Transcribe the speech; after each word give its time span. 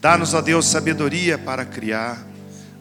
Dá-nos, 0.00 0.32
ó 0.32 0.40
Deus, 0.40 0.66
sabedoria 0.66 1.36
para 1.36 1.64
criar. 1.64 2.26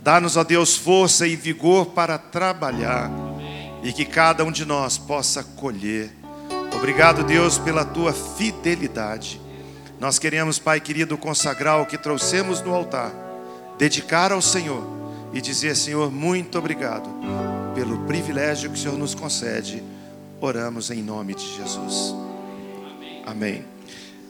Dá-nos, 0.01 0.37
ó 0.37 0.43
Deus, 0.43 0.77
força 0.77 1.27
e 1.27 1.35
vigor 1.35 1.87
para 1.87 2.17
trabalhar. 2.17 3.11
E 3.83 3.91
que 3.91 4.05
cada 4.05 4.43
um 4.43 4.51
de 4.51 4.65
nós 4.65 4.97
possa 4.97 5.43
colher. 5.43 6.11
Obrigado, 6.73 7.23
Deus, 7.23 7.57
pela 7.57 7.83
tua 7.83 8.13
fidelidade. 8.13 9.41
Nós 9.99 10.17
queremos, 10.17 10.57
Pai 10.57 10.79
querido, 10.79 11.17
consagrar 11.17 11.81
o 11.81 11.85
que 11.85 11.97
trouxemos 11.97 12.61
no 12.61 12.73
altar, 12.73 13.11
dedicar 13.77 14.31
ao 14.31 14.41
Senhor 14.41 14.81
e 15.33 15.41
dizer, 15.41 15.75
Senhor, 15.75 16.09
muito 16.09 16.57
obrigado 16.57 17.09
pelo 17.75 17.99
privilégio 18.05 18.69
que 18.69 18.77
o 18.77 18.81
Senhor 18.81 18.97
nos 18.97 19.13
concede. 19.13 19.83
Oramos 20.39 20.89
em 20.89 21.03
nome 21.03 21.35
de 21.35 21.45
Jesus. 21.57 22.15
Amém. 23.25 23.78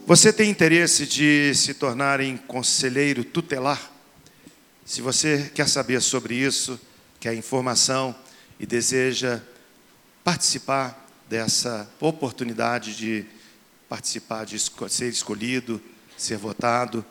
Você 0.06 0.32
tem 0.32 0.50
interesse 0.50 1.06
de 1.06 1.54
se 1.54 1.72
tornar 1.74 2.20
em 2.20 2.36
conselheiro 2.36 3.22
tutelar? 3.22 3.92
Se 4.84 5.00
você 5.00 5.50
quer 5.54 5.68
saber 5.68 6.00
sobre 6.00 6.34
isso, 6.34 6.80
quer 7.20 7.34
informação 7.34 8.12
e 8.58 8.66
deseja 8.66 9.40
participar 10.24 11.08
dessa 11.28 11.88
oportunidade 12.00 12.96
de 12.96 13.24
participar 13.88 14.44
de 14.44 14.58
ser 14.58 15.08
escolhido, 15.08 15.80
ser 16.16 16.38
votado, 16.38 17.04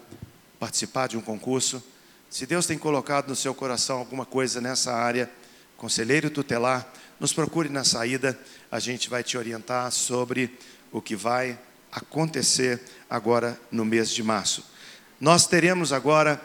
participar 0.59 1.07
de 1.07 1.15
um 1.17 1.21
concurso. 1.21 1.81
Se 2.29 2.45
Deus 2.45 2.65
tem 2.65 2.77
colocado 2.77 3.29
no 3.29 3.35
seu 3.35 3.55
coração 3.55 3.99
alguma 3.99 4.25
coisa 4.25 4.59
nessa 4.59 4.93
área, 4.93 5.31
conselheiro 5.77 6.29
tutelar, 6.29 6.91
nos 7.17 7.31
procure 7.31 7.69
na 7.69 7.85
saída, 7.85 8.37
a 8.69 8.79
gente 8.79 9.09
vai 9.09 9.23
te 9.23 9.37
orientar 9.37 9.89
sobre 9.91 10.57
o 10.91 11.01
que 11.01 11.15
vai 11.15 11.57
acontecer 11.91 12.81
agora 13.09 13.59
no 13.71 13.83
mês 13.85 14.11
de 14.11 14.23
março. 14.23 14.63
Nós 15.19 15.45
teremos 15.47 15.91
agora 15.91 16.41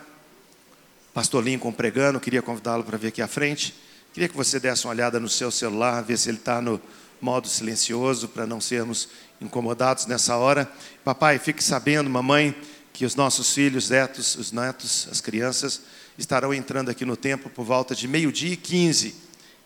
Pastor 1.14 1.44
Lincoln 1.44 1.70
pregando, 1.70 2.18
queria 2.18 2.42
convidá-lo 2.42 2.82
para 2.82 2.98
vir 2.98 3.06
aqui 3.06 3.22
à 3.22 3.28
frente. 3.28 3.72
Queria 4.12 4.28
que 4.28 4.36
você 4.36 4.58
desse 4.58 4.84
uma 4.84 4.92
olhada 4.92 5.20
no 5.20 5.28
seu 5.28 5.48
celular, 5.48 6.02
ver 6.02 6.18
se 6.18 6.28
ele 6.28 6.38
está 6.38 6.60
no 6.60 6.80
modo 7.20 7.46
silencioso, 7.46 8.28
para 8.28 8.44
não 8.48 8.60
sermos 8.60 9.08
incomodados 9.40 10.06
nessa 10.06 10.36
hora. 10.36 10.68
Papai, 11.04 11.38
fique 11.38 11.62
sabendo, 11.62 12.10
mamãe, 12.10 12.52
que 12.92 13.04
os 13.04 13.14
nossos 13.14 13.54
filhos, 13.54 13.90
netos, 13.90 14.34
os 14.34 14.50
netos, 14.50 15.06
as 15.08 15.20
crianças, 15.20 15.82
estarão 16.18 16.52
entrando 16.52 16.90
aqui 16.90 17.04
no 17.04 17.16
templo 17.16 17.48
por 17.48 17.64
volta 17.64 17.94
de 17.94 18.08
meio-dia 18.08 18.54
e 18.54 18.56
15. 18.56 19.14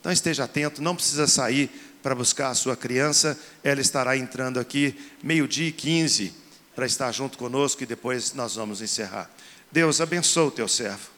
Então 0.09 0.15
esteja 0.15 0.45
atento, 0.45 0.81
não 0.81 0.97
precisa 0.97 1.27
sair 1.27 1.69
para 2.03 2.15
buscar 2.15 2.49
a 2.49 2.55
sua 2.55 2.75
criança, 2.75 3.39
ela 3.63 3.79
estará 3.79 4.17
entrando 4.17 4.59
aqui 4.59 4.99
meio-dia 5.23 5.69
e 5.69 5.73
15 5.73 6.33
para 6.75 6.87
estar 6.87 7.13
junto 7.13 7.37
conosco 7.37 7.83
e 7.83 7.87
depois 7.87 8.33
nós 8.33 8.55
vamos 8.55 8.81
encerrar. 8.81 9.31
Deus 9.71 10.01
abençoe 10.01 10.47
o 10.47 10.51
teu 10.51 10.67
servo. 10.67 11.11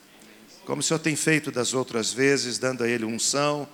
Como 0.67 0.81
o 0.81 0.83
Senhor 0.83 0.99
tem 0.99 1.15
feito 1.15 1.53
das 1.53 1.73
outras 1.73 2.13
vezes, 2.13 2.59
dando 2.59 2.83
a 2.83 2.89
ele 2.89 3.05
unção, 3.05 3.69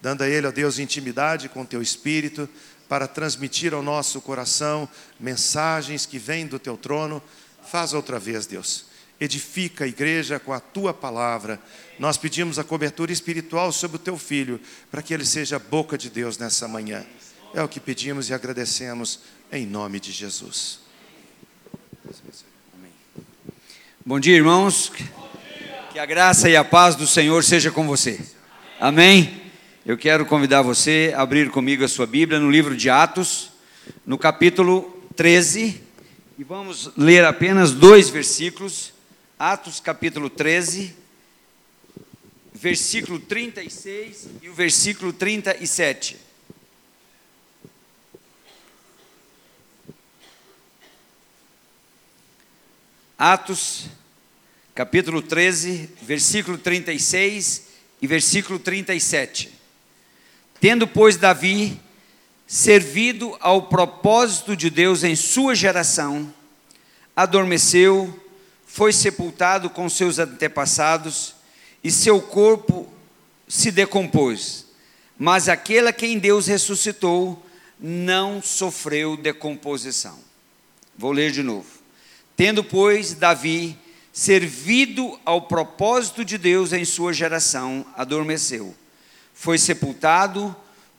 dando 0.00 0.22
a 0.22 0.28
ele, 0.28 0.46
ó 0.46 0.52
Deus, 0.52 0.78
intimidade 0.78 1.48
com 1.48 1.62
o 1.62 1.66
teu 1.66 1.82
espírito, 1.82 2.48
para 2.88 3.08
transmitir 3.08 3.74
ao 3.74 3.82
nosso 3.82 4.20
coração 4.20 4.88
mensagens 5.18 6.06
que 6.06 6.20
vêm 6.20 6.46
do 6.46 6.60
teu 6.60 6.76
trono. 6.76 7.20
Faz 7.66 7.92
outra 7.92 8.20
vez, 8.20 8.46
Deus. 8.46 8.91
Edifica 9.22 9.84
a 9.84 9.86
igreja 9.86 10.40
com 10.40 10.52
a 10.52 10.58
tua 10.58 10.92
palavra. 10.92 11.60
Nós 11.96 12.16
pedimos 12.16 12.58
a 12.58 12.64
cobertura 12.64 13.12
espiritual 13.12 13.70
sobre 13.70 13.96
o 13.96 14.00
teu 14.00 14.18
filho, 14.18 14.60
para 14.90 15.00
que 15.00 15.14
ele 15.14 15.24
seja 15.24 15.54
a 15.54 15.58
boca 15.60 15.96
de 15.96 16.10
Deus 16.10 16.36
nessa 16.38 16.66
manhã. 16.66 17.06
É 17.54 17.62
o 17.62 17.68
que 17.68 17.78
pedimos 17.78 18.30
e 18.30 18.34
agradecemos 18.34 19.20
em 19.52 19.64
nome 19.64 20.00
de 20.00 20.10
Jesus. 20.10 20.80
Bom 24.04 24.18
dia, 24.18 24.34
irmãos. 24.34 24.90
Que 25.92 26.00
a 26.00 26.04
graça 26.04 26.50
e 26.50 26.56
a 26.56 26.64
paz 26.64 26.96
do 26.96 27.06
Senhor 27.06 27.44
seja 27.44 27.70
com 27.70 27.86
você. 27.86 28.20
Amém. 28.80 29.40
Eu 29.86 29.96
quero 29.96 30.26
convidar 30.26 30.62
você 30.62 31.12
a 31.16 31.22
abrir 31.22 31.48
comigo 31.48 31.84
a 31.84 31.88
sua 31.88 32.08
Bíblia 32.08 32.40
no 32.40 32.50
livro 32.50 32.76
de 32.76 32.90
Atos, 32.90 33.52
no 34.04 34.18
capítulo 34.18 35.00
13, 35.14 35.80
e 36.36 36.42
vamos 36.42 36.90
ler 36.96 37.24
apenas 37.24 37.70
dois 37.70 38.08
versículos. 38.08 38.92
Atos, 39.44 39.80
capítulo 39.80 40.30
13, 40.30 40.94
versículo 42.54 43.18
36 43.18 44.28
e 44.40 44.48
o 44.48 44.54
versículo 44.54 45.12
37. 45.12 46.16
Atos, 53.18 53.86
capítulo 54.76 55.20
13, 55.20 55.90
versículo 56.02 56.56
36 56.56 57.64
e 58.00 58.06
versículo 58.06 58.60
37. 58.60 59.52
Tendo, 60.60 60.86
pois, 60.86 61.16
Davi 61.16 61.80
servido 62.46 63.36
ao 63.40 63.62
propósito 63.62 64.54
de 64.54 64.70
Deus 64.70 65.02
em 65.02 65.16
sua 65.16 65.56
geração, 65.56 66.32
adormeceu, 67.16 68.21
foi 68.72 68.92
sepultado 68.92 69.68
com 69.68 69.88
seus 69.88 70.18
antepassados 70.18 71.34
e 71.82 71.90
seu 71.90 72.20
corpo 72.20 72.86
se 73.46 73.70
decompôs. 73.70 74.66
Mas 75.18 75.48
aquele 75.48 75.88
a 75.88 75.92
quem 75.92 76.18
Deus 76.18 76.46
ressuscitou 76.46 77.44
não 77.78 78.40
sofreu 78.40 79.16
decomposição. 79.16 80.18
Vou 80.96 81.12
ler 81.12 81.30
de 81.32 81.42
novo. 81.42 81.68
Tendo, 82.36 82.62
pois, 82.62 83.14
Davi 83.14 83.78
servido 84.12 85.18
ao 85.24 85.42
propósito 85.42 86.24
de 86.24 86.36
Deus 86.36 86.72
em 86.72 86.84
sua 86.84 87.12
geração, 87.12 87.84
adormeceu 87.96 88.74
foi 89.34 89.58
sepultado 89.58 90.54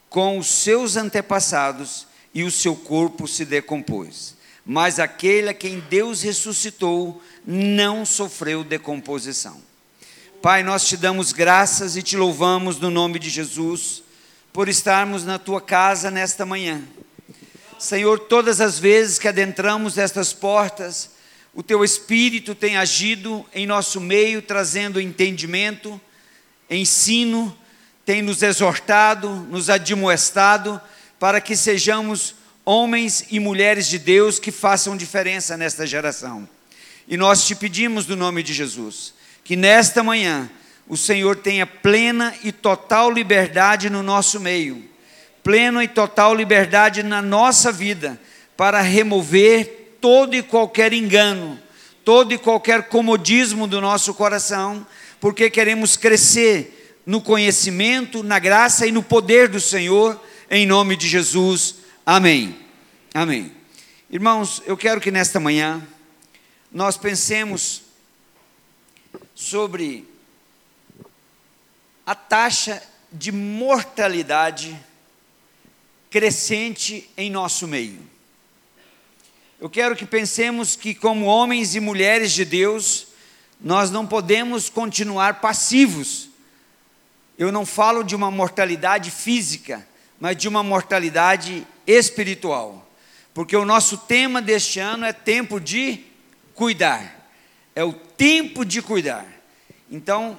com 0.08 0.38
os 0.38 0.46
seus 0.46 0.96
antepassados 0.96 2.06
e 2.34 2.42
o 2.42 2.50
seu 2.50 2.76
corpo 2.76 3.26
se 3.26 3.44
decompôs. 3.44 4.34
Mas 4.64 4.98
aquele 4.98 5.50
a 5.50 5.54
quem 5.54 5.80
Deus 5.80 6.22
ressuscitou 6.22 7.22
não 7.46 8.06
sofreu 8.06 8.64
decomposição. 8.64 9.60
Pai, 10.40 10.62
nós 10.62 10.86
te 10.86 10.96
damos 10.96 11.32
graças 11.32 11.96
e 11.96 12.02
te 12.02 12.16
louvamos 12.16 12.78
no 12.78 12.90
nome 12.90 13.18
de 13.18 13.30
Jesus 13.30 14.02
por 14.52 14.68
estarmos 14.68 15.24
na 15.24 15.38
tua 15.38 15.60
casa 15.60 16.10
nesta 16.10 16.46
manhã. 16.46 16.82
Senhor, 17.78 18.18
todas 18.18 18.60
as 18.60 18.78
vezes 18.78 19.18
que 19.18 19.28
adentramos 19.28 19.98
estas 19.98 20.32
portas, 20.32 21.10
o 21.54 21.62
teu 21.62 21.84
Espírito 21.84 22.54
tem 22.54 22.76
agido 22.76 23.44
em 23.54 23.66
nosso 23.66 24.00
meio, 24.00 24.40
trazendo 24.40 25.00
entendimento, 25.00 26.00
ensino, 26.70 27.56
tem 28.04 28.22
nos 28.22 28.42
exortado, 28.42 29.28
nos 29.50 29.70
admoestado, 29.70 30.80
para 31.18 31.40
que 31.40 31.56
sejamos 31.56 32.34
homens 32.64 33.26
e 33.30 33.38
mulheres 33.38 33.86
de 33.86 33.98
Deus 33.98 34.38
que 34.38 34.50
façam 34.50 34.96
diferença 34.96 35.56
nesta 35.56 35.86
geração. 35.86 36.48
E 37.06 37.16
nós 37.16 37.46
te 37.46 37.54
pedimos 37.54 38.06
no 38.06 38.16
nome 38.16 38.42
de 38.42 38.54
Jesus, 38.54 39.12
que 39.44 39.56
nesta 39.56 40.02
manhã 40.02 40.50
o 40.88 40.96
Senhor 40.96 41.36
tenha 41.36 41.66
plena 41.66 42.34
e 42.42 42.50
total 42.50 43.10
liberdade 43.10 43.90
no 43.90 44.02
nosso 44.02 44.40
meio, 44.40 44.82
plena 45.42 45.84
e 45.84 45.88
total 45.88 46.34
liberdade 46.34 47.02
na 47.02 47.20
nossa 47.20 47.70
vida, 47.70 48.18
para 48.56 48.80
remover 48.80 49.96
todo 50.00 50.34
e 50.34 50.42
qualquer 50.42 50.92
engano, 50.92 51.58
todo 52.04 52.32
e 52.32 52.38
qualquer 52.38 52.84
comodismo 52.84 53.66
do 53.66 53.80
nosso 53.80 54.14
coração, 54.14 54.86
porque 55.20 55.50
queremos 55.50 55.96
crescer 55.96 57.00
no 57.04 57.20
conhecimento, 57.20 58.22
na 58.22 58.38
graça 58.38 58.86
e 58.86 58.92
no 58.92 59.02
poder 59.02 59.48
do 59.48 59.60
Senhor, 59.60 60.18
em 60.50 60.66
nome 60.66 60.96
de 60.96 61.06
Jesus. 61.08 61.83
Amém. 62.06 62.58
Amém. 63.12 63.52
Irmãos, 64.10 64.62
eu 64.66 64.76
quero 64.76 65.00
que 65.00 65.10
nesta 65.10 65.40
manhã 65.40 65.86
nós 66.70 66.96
pensemos 66.96 67.82
sobre 69.34 70.06
a 72.04 72.14
taxa 72.14 72.82
de 73.10 73.32
mortalidade 73.32 74.78
crescente 76.10 77.10
em 77.16 77.30
nosso 77.30 77.66
meio. 77.66 78.00
Eu 79.60 79.70
quero 79.70 79.96
que 79.96 80.04
pensemos 80.04 80.76
que, 80.76 80.94
como 80.94 81.26
homens 81.26 81.74
e 81.74 81.80
mulheres 81.80 82.32
de 82.32 82.44
Deus, 82.44 83.08
nós 83.60 83.90
não 83.90 84.06
podemos 84.06 84.68
continuar 84.68 85.40
passivos 85.40 86.28
eu 87.36 87.50
não 87.50 87.66
falo 87.66 88.04
de 88.04 88.14
uma 88.14 88.30
mortalidade 88.30 89.10
física, 89.10 89.86
mas 90.20 90.36
de 90.36 90.46
uma 90.46 90.62
mortalidade 90.62 91.66
espiritual. 91.86 92.88
Porque 93.32 93.56
o 93.56 93.64
nosso 93.64 93.98
tema 93.98 94.40
deste 94.40 94.78
ano 94.78 95.04
é 95.04 95.12
tempo 95.12 95.60
de 95.60 96.04
cuidar. 96.54 97.28
É 97.74 97.82
o 97.82 97.92
tempo 97.92 98.64
de 98.64 98.80
cuidar. 98.80 99.26
Então, 99.90 100.38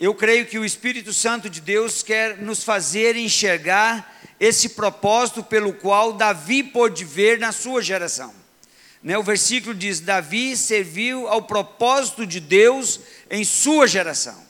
eu 0.00 0.14
creio 0.14 0.46
que 0.46 0.58
o 0.58 0.64
Espírito 0.64 1.12
Santo 1.12 1.48
de 1.48 1.60
Deus 1.60 2.02
quer 2.02 2.38
nos 2.38 2.64
fazer 2.64 3.16
enxergar 3.16 4.20
esse 4.40 4.70
propósito 4.70 5.42
pelo 5.42 5.72
qual 5.72 6.12
Davi 6.12 6.62
pôde 6.62 7.04
ver 7.04 7.38
na 7.38 7.52
sua 7.52 7.80
geração. 7.80 8.34
né, 9.02 9.16
o 9.16 9.22
versículo 9.22 9.74
diz: 9.74 10.00
Davi 10.00 10.56
serviu 10.56 11.28
ao 11.28 11.42
propósito 11.42 12.26
de 12.26 12.40
Deus 12.40 13.00
em 13.30 13.44
sua 13.44 13.86
geração. 13.86 14.42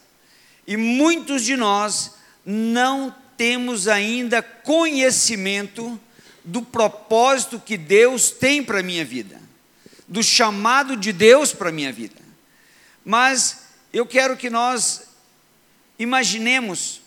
E 0.67 0.76
muitos 0.76 1.44
de 1.44 1.56
nós 1.56 2.12
não 2.44 3.14
temos 3.37 3.89
ainda 3.89 4.43
conhecimento 4.43 6.01
do 6.45 6.63
propósito 6.63 7.59
que 7.59 7.77
Deus 7.77 8.31
tem 8.31 8.63
para 8.63 8.81
a 8.81 8.83
minha 8.83 9.05
vida, 9.05 9.41
do 10.07 10.23
chamado 10.23 10.97
de 10.97 11.13
Deus 11.13 11.53
para 11.53 11.71
a 11.71 11.73
minha 11.73 11.93
vida. 11.93 12.21
Mas 13.05 13.65
eu 13.93 14.07
quero 14.07 14.37
que 14.37 14.51
nós 14.51 15.05
imaginemos 15.99 17.01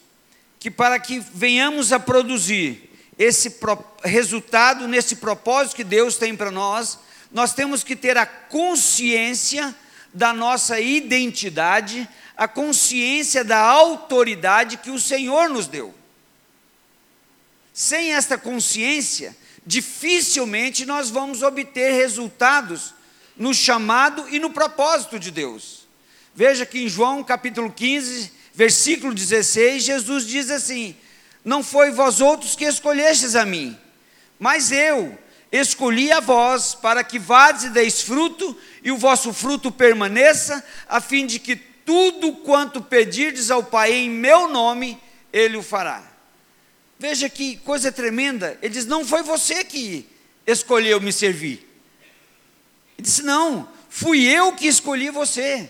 que 0.59 0.71
para 0.71 0.99
que 0.99 1.19
venhamos 1.19 1.93
a 1.93 1.99
produzir 1.99 2.89
esse 3.17 3.55
resultado 4.03 4.87
nesse 4.87 5.17
propósito 5.17 5.75
que 5.75 5.83
Deus 5.83 6.17
tem 6.17 6.35
para 6.35 6.51
nós, 6.51 6.99
nós 7.31 7.53
temos 7.53 7.83
que 7.83 7.95
ter 7.95 8.17
a 8.17 8.25
consciência 8.25 9.75
da 10.13 10.33
nossa 10.33 10.79
identidade, 10.79 12.07
a 12.35 12.47
consciência 12.47 13.43
da 13.43 13.59
autoridade 13.59 14.77
que 14.77 14.89
o 14.89 14.99
Senhor 14.99 15.49
nos 15.49 15.67
deu. 15.67 15.93
Sem 17.77 18.13
esta 18.13 18.39
consciência, 18.39 19.37
dificilmente 19.63 20.83
nós 20.83 21.11
vamos 21.11 21.43
obter 21.43 21.91
resultados 21.91 22.91
no 23.37 23.53
chamado 23.53 24.27
e 24.31 24.39
no 24.39 24.49
propósito 24.49 25.19
de 25.19 25.29
Deus. 25.29 25.87
Veja 26.33 26.65
que 26.65 26.79
em 26.79 26.89
João 26.89 27.23
capítulo 27.23 27.71
15, 27.71 28.31
versículo 28.51 29.13
16, 29.13 29.83
Jesus 29.83 30.25
diz 30.25 30.49
assim: 30.49 30.95
Não 31.45 31.61
foi 31.61 31.91
vós 31.91 32.19
outros 32.19 32.55
que 32.55 32.65
escolhestes 32.65 33.35
a 33.35 33.45
mim, 33.45 33.77
mas 34.39 34.71
eu 34.71 35.15
escolhi 35.51 36.11
a 36.11 36.19
vós 36.19 36.73
para 36.73 37.03
que 37.03 37.19
vades 37.19 37.65
e 37.65 37.69
deis 37.69 38.01
fruto 38.01 38.57
e 38.81 38.89
o 38.89 38.97
vosso 38.97 39.31
fruto 39.31 39.71
permaneça, 39.71 40.65
a 40.89 40.99
fim 40.99 41.27
de 41.27 41.37
que 41.37 41.55
tudo 41.55 42.33
quanto 42.37 42.81
pedirdes 42.81 43.51
ao 43.51 43.63
Pai 43.63 43.93
em 43.93 44.09
meu 44.09 44.47
nome, 44.47 44.99
Ele 45.31 45.57
o 45.57 45.61
fará. 45.61 46.16
Veja 46.99 47.29
que 47.29 47.57
coisa 47.57 47.91
tremenda. 47.91 48.57
Ele 48.61 48.73
diz: 48.73 48.85
Não 48.85 49.05
foi 49.05 49.21
você 49.21 49.63
que 49.63 50.07
escolheu 50.45 50.99
me 50.99 51.13
servir. 51.13 51.67
Ele 52.97 53.05
disse: 53.05 53.21
Não, 53.21 53.69
fui 53.89 54.25
eu 54.25 54.53
que 54.53 54.67
escolhi 54.67 55.09
você. 55.09 55.69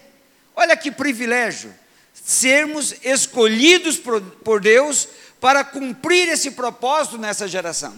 Olha 0.55 0.75
que 0.75 0.89
privilégio, 0.89 1.73
sermos 2.13 2.95
escolhidos 3.03 3.97
por, 3.97 4.21
por 4.21 4.59
Deus 4.59 5.07
para 5.39 5.63
cumprir 5.63 6.29
esse 6.29 6.51
propósito 6.51 7.17
nessa 7.17 7.47
geração. 7.47 7.95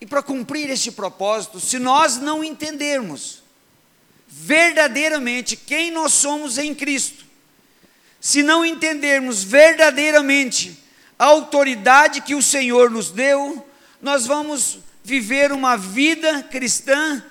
E 0.00 0.06
para 0.06 0.22
cumprir 0.22 0.68
este 0.70 0.90
propósito, 0.90 1.60
se 1.60 1.78
nós 1.78 2.18
não 2.18 2.42
entendermos 2.42 3.42
verdadeiramente 4.26 5.56
quem 5.56 5.90
nós 5.90 6.12
somos 6.12 6.58
em 6.58 6.74
Cristo, 6.74 7.24
se 8.20 8.42
não 8.42 8.64
entendermos 8.64 9.44
verdadeiramente 9.44 10.83
a 11.18 11.26
autoridade 11.26 12.20
que 12.20 12.34
o 12.34 12.42
Senhor 12.42 12.90
nos 12.90 13.10
deu, 13.10 13.66
nós 14.00 14.26
vamos 14.26 14.78
viver 15.02 15.52
uma 15.52 15.76
vida 15.76 16.42
cristã 16.42 17.22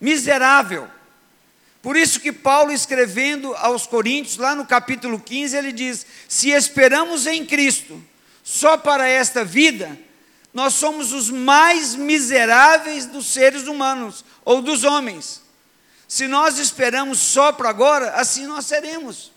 miserável. 0.00 0.88
Por 1.82 1.96
isso 1.96 2.20
que 2.20 2.32
Paulo 2.32 2.72
escrevendo 2.72 3.54
aos 3.54 3.86
Coríntios, 3.86 4.36
lá 4.36 4.54
no 4.54 4.66
capítulo 4.66 5.20
15, 5.20 5.56
ele 5.56 5.72
diz: 5.72 6.04
"Se 6.28 6.50
esperamos 6.50 7.26
em 7.26 7.44
Cristo 7.44 8.02
só 8.42 8.76
para 8.76 9.08
esta 9.08 9.44
vida, 9.44 9.98
nós 10.52 10.74
somos 10.74 11.12
os 11.12 11.28
mais 11.28 11.94
miseráveis 11.94 13.06
dos 13.06 13.26
seres 13.26 13.66
humanos 13.66 14.24
ou 14.44 14.62
dos 14.62 14.84
homens. 14.84 15.42
Se 16.08 16.26
nós 16.26 16.58
esperamos 16.58 17.18
só 17.18 17.52
para 17.52 17.68
agora, 17.68 18.12
assim 18.12 18.46
nós 18.46 18.64
seremos. 18.64 19.32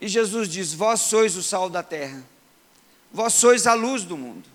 E 0.00 0.08
Jesus 0.08 0.48
diz: 0.48 0.72
Vós 0.72 1.00
sois 1.00 1.36
o 1.36 1.42
sal 1.42 1.68
da 1.68 1.82
terra, 1.82 2.22
vós 3.12 3.34
sois 3.34 3.66
a 3.66 3.74
luz 3.74 4.02
do 4.04 4.16
mundo. 4.16 4.48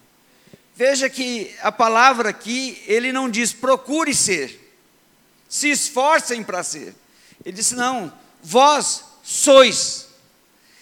Veja 0.75 1.10
que 1.10 1.54
a 1.62 1.72
palavra 1.72 2.30
aqui, 2.30 2.81
ele 2.88 3.12
não 3.12 3.30
diz 3.30 3.54
procure 3.54 4.13
ser, 4.13 4.75
se 5.48 5.69
esforcem 5.69 6.44
para 6.44 6.63
ser. 6.63 6.95
Ele 7.45 7.56
disse: 7.56 7.75
Não, 7.75 8.12
vós 8.42 9.04
sois. 9.24 10.07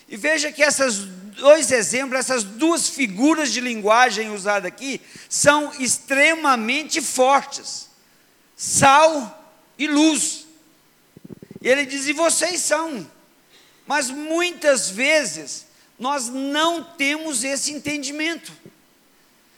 E 0.08 0.18
veja 0.18 0.52
que 0.52 0.64
essas 0.64 0.98
dois 0.98 1.72
exemplos, 1.72 2.20
essas 2.20 2.44
duas 2.44 2.90
figuras 2.90 3.52
de 3.52 3.60
linguagem 3.60 4.30
usadas 4.30 4.68
aqui, 4.68 5.02
são 5.30 5.74
extremamente 5.80 7.02
fortes: 7.02 7.90
sal 8.56 9.56
e 9.78 9.88
luz. 9.88 10.46
E 11.62 11.68
ele 11.68 11.86
diz: 11.86 12.08
e 12.08 12.14
vocês 12.14 12.62
são. 12.62 13.10
Mas 13.92 14.10
muitas 14.10 14.90
vezes 14.90 15.66
nós 16.00 16.30
não 16.30 16.82
temos 16.82 17.44
esse 17.44 17.74
entendimento. 17.74 18.50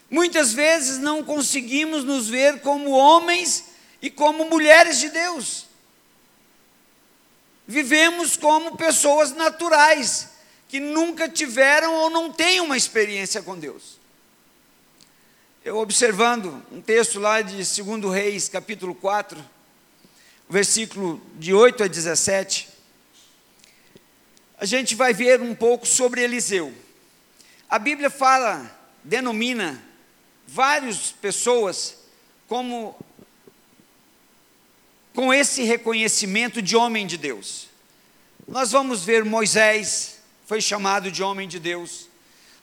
Muitas 0.10 0.52
vezes 0.54 0.98
não 0.98 1.24
conseguimos 1.24 2.04
nos 2.04 2.30
ver 2.30 2.60
como 2.62 2.90
homens 2.90 3.66
e 4.02 4.10
como 4.10 4.50
mulheres 4.50 5.00
de 5.00 5.10
Deus. 5.10 5.68
Vivemos 7.68 8.36
como 8.36 8.76
pessoas 8.76 9.34
naturais, 9.34 10.30
que 10.68 10.80
nunca 10.80 11.30
tiveram 11.30 11.94
ou 11.94 12.10
não 12.10 12.34
têm 12.34 12.60
uma 12.60 12.76
experiência 12.76 13.44
com 13.44 13.56
Deus. 13.56 14.00
Eu 15.64 15.78
observando 15.78 16.60
um 16.72 16.82
texto 16.82 17.20
lá 17.20 17.44
de 17.44 17.58
2 17.58 18.12
Reis, 18.12 18.50
capítulo 18.50 18.96
4, 18.96 19.40
versículo 20.50 21.22
de 21.38 21.54
8 21.54 21.84
a 21.84 21.88
17, 21.88 22.73
a 24.64 24.66
gente 24.66 24.96
vai 24.96 25.14
ver 25.14 25.42
um 25.42 25.54
pouco 25.54 25.86
sobre 25.86 26.22
Eliseu. 26.24 26.74
A 27.70 27.78
Bíblia 27.78 28.10
fala, 28.10 28.74
denomina 29.04 29.84
várias 30.48 31.12
pessoas 31.12 31.98
como 32.48 32.96
com 35.14 35.34
esse 35.34 35.64
reconhecimento 35.64 36.62
de 36.62 36.78
homem 36.78 37.06
de 37.06 37.18
Deus. 37.18 37.68
Nós 38.48 38.72
vamos 38.72 39.04
ver 39.04 39.26
Moisés, 39.26 40.22
foi 40.46 40.62
chamado 40.62 41.12
de 41.12 41.22
homem 41.22 41.46
de 41.46 41.60
Deus. 41.60 42.08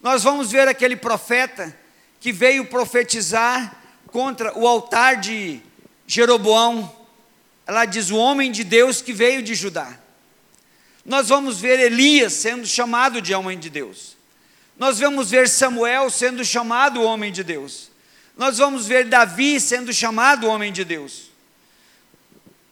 Nós 0.00 0.23
vamos 0.23 0.50
ver 0.50 0.69
aquele 0.69 0.97
profeta 0.97 1.79
que 2.19 2.32
veio 2.32 2.64
profetizar 2.64 3.79
contra 4.06 4.58
o 4.58 4.67
altar 4.67 5.20
de 5.20 5.61
Jeroboão. 6.06 6.97
Ela 7.67 7.85
diz: 7.85 8.08
o 8.08 8.17
homem 8.17 8.50
de 8.50 8.64
Deus 8.64 9.02
que 9.02 9.12
veio 9.12 9.42
de 9.42 9.54
Judá. 9.54 10.00
Nós 11.04 11.28
vamos 11.28 11.61
ver 11.61 11.78
Elias 11.78 12.33
sendo 12.35 12.66
chamado 12.66 13.21
de 13.21 13.35
homem 13.35 13.59
de 13.59 13.71
Deus. 13.71 14.16
Nós 14.78 14.99
vamos 14.99 15.30
ver 15.30 15.49
Samuel 15.49 16.11
sendo 16.11 16.45
chamado 16.45 17.02
homem 17.02 17.33
de 17.33 17.42
Deus. 17.42 17.90
Nós 18.37 18.59
vamos 18.59 18.87
ver 18.87 19.07
Davi 19.07 19.61
sendo 19.61 19.92
chamado 19.92 20.47
homem 20.47 20.73
de 20.73 20.85
Deus. 20.85 21.30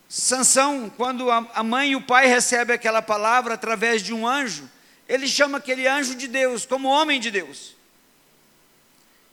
Sansão, 0.09 0.91
quando 0.97 1.31
a 1.31 1.63
mãe 1.63 1.91
e 1.91 1.97
o 1.97 2.01
pai 2.01 2.27
recebem 2.27 2.75
aquela 2.75 3.03
palavra 3.03 3.55
através 3.55 4.03
de 4.03 4.15
um 4.15 4.27
anjo, 4.27 4.69
ele 5.07 5.29
chama 5.29 5.59
aquele 5.59 5.87
anjo 5.87 6.15
de 6.15 6.27
Deus 6.27 6.65
como 6.65 6.89
homem 6.89 7.21
de 7.21 7.31
Deus. 7.31 7.77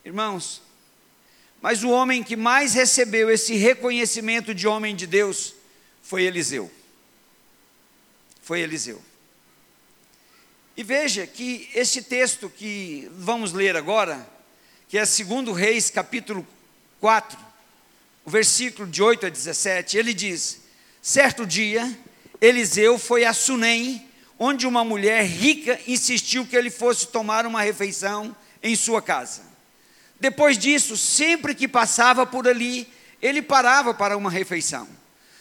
Irmãos, 0.03 0.61
mas 1.61 1.83
o 1.83 1.89
homem 1.89 2.21
que 2.21 2.35
mais 2.35 2.73
recebeu 2.73 3.29
esse 3.29 3.55
reconhecimento 3.55 4.53
de 4.53 4.67
homem 4.67 4.95
de 4.95 5.07
Deus 5.07 5.55
foi 6.01 6.23
Eliseu. 6.23 6.69
Foi 8.45 8.59
Eliseu. 8.61 9.01
E 10.77 10.83
veja 10.83 11.25
que 11.25 11.67
esse 11.73 12.03
texto 12.03 12.47
que 12.47 13.09
vamos 13.15 13.51
ler 13.51 13.75
agora, 13.75 14.23
que 14.87 14.99
é 14.99 15.03
2 15.03 15.57
Reis, 15.57 15.89
capítulo 15.89 16.45
4, 17.01 17.39
o 18.23 18.29
versículo 18.29 18.87
de 18.87 19.01
8 19.01 19.25
a 19.25 19.29
17, 19.29 19.97
ele 19.97 20.13
diz: 20.13 20.61
Certo 21.01 21.43
dia, 21.43 21.91
Eliseu 22.39 22.99
foi 22.99 23.25
a 23.25 23.33
Sunem, 23.33 24.07
onde 24.37 24.67
uma 24.67 24.83
mulher 24.83 25.25
rica 25.25 25.79
insistiu 25.87 26.45
que 26.45 26.55
ele 26.55 26.69
fosse 26.69 27.07
tomar 27.07 27.47
uma 27.47 27.63
refeição 27.63 28.35
em 28.61 28.75
sua 28.75 29.01
casa. 29.01 29.41
Depois 30.19 30.55
disso, 30.55 30.95
sempre 30.95 31.55
que 31.55 31.67
passava 31.67 32.27
por 32.27 32.47
ali, 32.47 32.87
ele 33.19 33.41
parava 33.41 33.91
para 33.91 34.15
uma 34.15 34.29
refeição. 34.29 34.87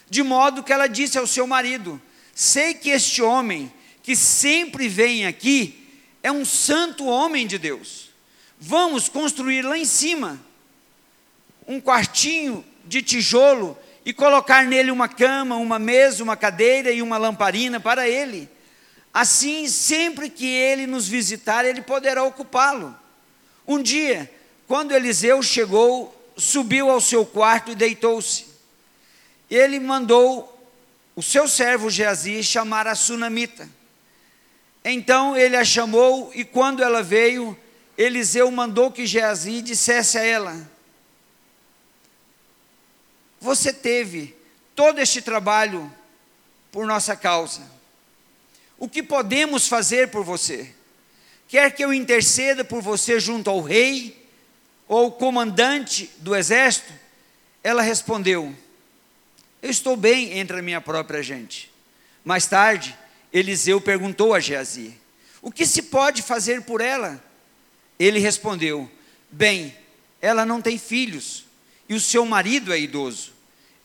De 0.09 0.23
modo 0.23 0.63
que 0.63 0.73
ela 0.73 0.87
disse 0.87 1.19
ao 1.19 1.27
seu 1.27 1.47
marido: 1.47 2.01
Sei 2.35 2.75
que 2.75 2.91
este 2.91 3.23
homem 3.23 3.73
que 4.03 4.17
sempre 4.17 4.89
vem 4.89 5.27
aqui 5.27 5.89
é 6.23 6.33
um 6.33 6.45
santo 6.45 7.07
homem 7.07 7.47
de 7.47 7.59
Deus. 7.59 8.11
Vamos 8.59 9.09
construir 9.09 9.63
lá 9.63 9.79
em 9.79 9.85
cima 9.85 10.41
um 11.67 11.81
quartinho 11.81 12.65
de 12.85 13.03
tijolo 13.03 13.79
e 14.05 14.13
colocar 14.13 14.67
nele 14.67 14.91
uma 14.91 15.09
cama, 15.09 15.57
uma 15.57 15.79
mesa, 15.79 16.23
uma 16.23 16.37
cadeira 16.37 16.91
e 16.91 17.01
uma 17.01 17.17
lamparina 17.17 17.81
para 17.81 18.09
ele 18.09 18.49
Assim, 19.15 19.69
sempre 19.69 20.29
que 20.29 20.45
ele 20.45 20.89
nos 20.89 21.07
visitar, 21.07 21.65
ele 21.65 21.81
poderá 21.81 22.25
ocupá-lo. 22.25 22.93
Um 23.65 23.81
dia, 23.81 24.29
quando 24.67 24.91
Eliseu 24.91 25.41
chegou 25.41 26.13
subiu 26.37 26.91
ao 26.91 27.01
seu 27.01 27.25
quarto 27.25 27.71
e 27.71 27.77
deitou-se. 27.77 28.47
Ele 29.49 29.79
mandou 29.79 30.54
o 31.17 31.23
seu 31.23 31.47
servo 31.47 31.91
Geazi 31.91 32.43
chamar 32.43 32.87
a 32.87 32.95
sunamita. 32.95 33.69
Então 34.85 35.37
ele 35.37 35.57
a 35.57 35.65
chamou 35.65 36.31
e 36.35 36.45
quando 36.45 36.83
ela 36.83 37.03
veio, 37.03 37.57
Eliseu 37.97 38.51
mandou 38.51 38.91
que 38.91 39.07
Geazi 39.07 39.63
dissesse 39.63 40.19
a 40.19 40.23
ela: 40.23 40.71
Você 43.41 43.73
teve 43.73 44.37
todo 44.75 44.99
este 44.99 45.23
trabalho 45.23 45.91
por 46.73 46.87
nossa 46.87 47.15
causa. 47.15 47.63
O 48.77 48.89
que 48.89 49.03
podemos 49.03 49.69
fazer 49.69 50.11
por 50.11 50.25
você? 50.25 50.75
Quer 51.49 51.71
que 51.71 51.85
eu 51.85 51.95
interceda 51.95 52.65
por 52.65 52.83
você 52.83 53.21
junto 53.21 53.49
ao 53.49 53.61
rei 53.61 54.29
ou 54.89 55.13
comandante 55.13 56.11
do 56.19 56.35
exército? 56.35 56.93
Ela 57.63 57.81
respondeu: 57.81 58.55
Eu 59.65 59.71
estou 59.71 59.97
bem 59.97 60.39
entre 60.39 60.59
a 60.59 60.63
minha 60.63 60.79
própria 60.79 61.23
gente. 61.23 61.73
Mais 62.23 62.47
tarde, 62.47 62.95
Eliseu 63.33 63.81
perguntou 63.81 64.35
a 64.35 64.39
Geazi: 64.39 64.95
O 65.41 65.51
que 65.51 65.65
se 65.65 65.85
pode 65.85 66.21
fazer 66.21 66.61
por 66.65 66.83
ela? 66.83 67.19
Ele 67.99 68.19
respondeu: 68.19 68.91
Bem, 69.31 69.75
ela 70.21 70.45
não 70.45 70.61
tem 70.61 70.77
filhos 70.77 71.47
e 71.89 71.95
o 71.95 72.01
seu 72.01 72.27
marido 72.27 72.75
é 72.75 72.79
idoso. 72.79 73.33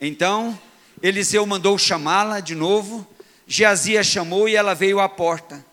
Então, 0.01 0.59
Eliseu 1.01 1.45
mandou 1.45 1.77
chamá-la 1.77 2.41
de 2.41 2.55
novo. 2.55 3.07
Geazi 3.47 3.97
a 3.97 4.03
chamou 4.03 4.49
e 4.49 4.57
ela 4.57 4.75
veio 4.75 4.99
à 4.99 5.07
porta. 5.07 5.65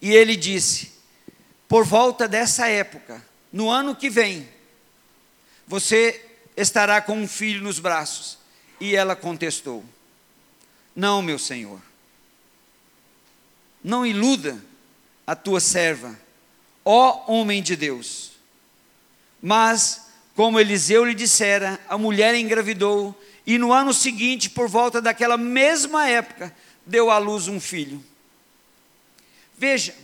E 0.00 0.10
ele 0.10 0.34
disse: 0.34 0.90
Por 1.68 1.84
volta 1.84 2.26
dessa 2.26 2.66
época, 2.66 3.24
no 3.52 3.70
ano 3.70 3.94
que 3.94 4.10
vem, 4.10 4.48
você 5.68 6.20
estará 6.56 7.00
com 7.00 7.16
um 7.16 7.28
filho 7.28 7.62
nos 7.62 7.78
braços. 7.78 8.41
E 8.82 8.96
ela 8.96 9.14
contestou: 9.14 9.84
Não, 10.92 11.22
meu 11.22 11.38
senhor. 11.38 11.80
Não 13.82 14.04
iluda 14.04 14.60
a 15.24 15.36
tua 15.36 15.60
serva, 15.60 16.18
ó 16.84 17.32
homem 17.32 17.62
de 17.62 17.76
Deus. 17.76 18.32
Mas, 19.40 20.08
como 20.34 20.58
Eliseu 20.58 21.04
lhe 21.04 21.14
dissera, 21.14 21.78
a 21.88 21.96
mulher 21.96 22.34
engravidou 22.34 23.16
e 23.46 23.56
no 23.56 23.72
ano 23.72 23.94
seguinte, 23.94 24.50
por 24.50 24.68
volta 24.68 25.00
daquela 25.00 25.36
mesma 25.36 26.08
época, 26.08 26.52
deu 26.84 27.08
à 27.08 27.18
luz 27.18 27.46
um 27.46 27.60
filho. 27.60 28.04
Veja 29.56 29.94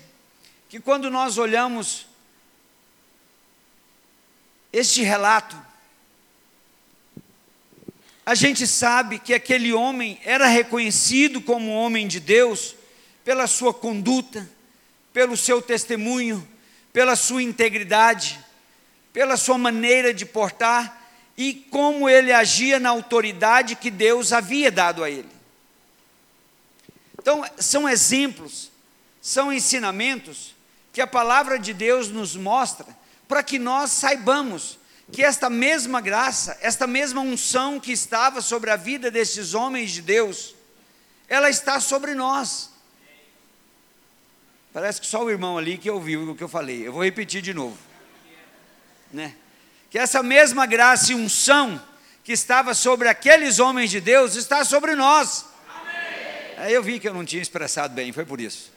que 0.69 0.79
quando 0.79 1.11
nós 1.11 1.37
olhamos 1.37 2.07
este 4.73 5.03
relato, 5.03 5.68
a 8.29 8.35
gente 8.35 8.67
sabe 8.67 9.19
que 9.19 9.33
aquele 9.33 9.73
homem 9.73 10.21
era 10.23 10.47
reconhecido 10.49 11.41
como 11.41 11.73
homem 11.73 12.07
de 12.07 12.21
Deus 12.21 12.75
pela 13.25 13.47
sua 13.47 13.73
conduta, 13.73 14.47
pelo 15.15 15.35
seu 15.35 15.63
testemunho, 15.63 16.47
pela 16.93 17.17
sua 17.17 17.43
integridade, 17.43 18.39
pela 19.15 19.39
sua 19.39 19.57
maneira 19.57 20.13
de 20.13 20.27
portar 20.27 21.09
e 21.39 21.55
como 21.71 22.07
ele 22.07 22.31
agia 22.31 22.79
na 22.79 22.91
autoridade 22.91 23.75
que 23.77 23.91
Deus 23.91 24.31
havia 24.31 24.71
dado 24.71 25.03
a 25.03 25.09
ele. 25.09 25.31
Então, 27.19 27.43
são 27.57 27.89
exemplos, 27.89 28.71
são 29.23 29.51
ensinamentos 29.51 30.55
que 30.93 31.01
a 31.01 31.07
palavra 31.07 31.59
de 31.59 31.73
Deus 31.73 32.11
nos 32.11 32.37
mostra 32.37 32.85
para 33.27 33.43
que 33.43 33.59
nós 33.59 33.91
saibamos 33.91 34.78
que 35.11 35.23
esta 35.23 35.49
mesma 35.49 36.01
graça, 36.01 36.59
esta 36.61 36.87
mesma 36.87 37.21
unção 37.21 37.81
que 37.81 37.93
estava 37.93 38.41
sobre 38.41 38.71
a 38.71 38.77
vida 38.77 39.11
desses 39.11 39.55
homens 39.55 39.91
de 39.91 40.03
Deus, 40.03 40.55
ela 41.29 41.49
está 41.49 41.81
sobre 41.81 42.15
nós. 42.15 42.71
Parece 44.73 45.01
que 45.01 45.07
só 45.07 45.25
o 45.25 45.31
irmão 45.31 45.57
ali 45.57 45.79
que 45.79 45.91
ouviu 45.91 46.31
o 46.31 46.37
que 46.37 46.45
eu 46.45 46.49
falei. 46.49 46.87
Eu 46.87 46.93
vou 46.93 47.03
repetir 47.03 47.41
de 47.41 47.55
novo. 47.55 47.79
Né? 49.13 49.35
Que 49.91 49.99
essa 49.99 50.23
mesma 50.23 50.67
graça 50.67 51.13
e 51.13 51.15
unção 51.15 51.83
que 52.23 52.33
estava 52.33 52.75
sobre 52.75 53.09
aqueles 53.09 53.59
homens 53.59 53.91
de 53.91 54.01
Deus 54.01 54.37
está 54.37 54.65
sobre 54.65 54.95
nós. 54.95 55.47
Aí 56.59 56.75
eu 56.75 56.83
vi 56.83 57.01
que 57.01 57.09
eu 57.09 57.15
não 57.15 57.25
tinha 57.25 57.41
expressado 57.41 57.95
bem, 57.95 58.13
foi 58.13 58.25
por 58.25 58.41
isso. 58.41 58.73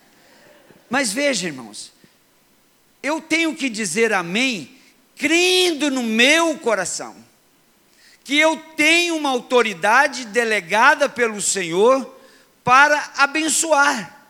Mas 0.89 1.11
veja, 1.11 1.47
irmãos, 1.47 1.91
eu 3.03 3.19
tenho 3.19 3.55
que 3.55 3.69
dizer 3.69 4.13
amém, 4.13 4.80
crendo 5.21 5.91
no 5.91 6.01
meu 6.01 6.57
coração, 6.57 7.15
que 8.23 8.35
eu 8.39 8.57
tenho 8.75 9.15
uma 9.15 9.29
autoridade 9.29 10.25
delegada 10.25 11.07
pelo 11.07 11.39
Senhor 11.39 12.11
para 12.63 13.11
abençoar, 13.17 14.27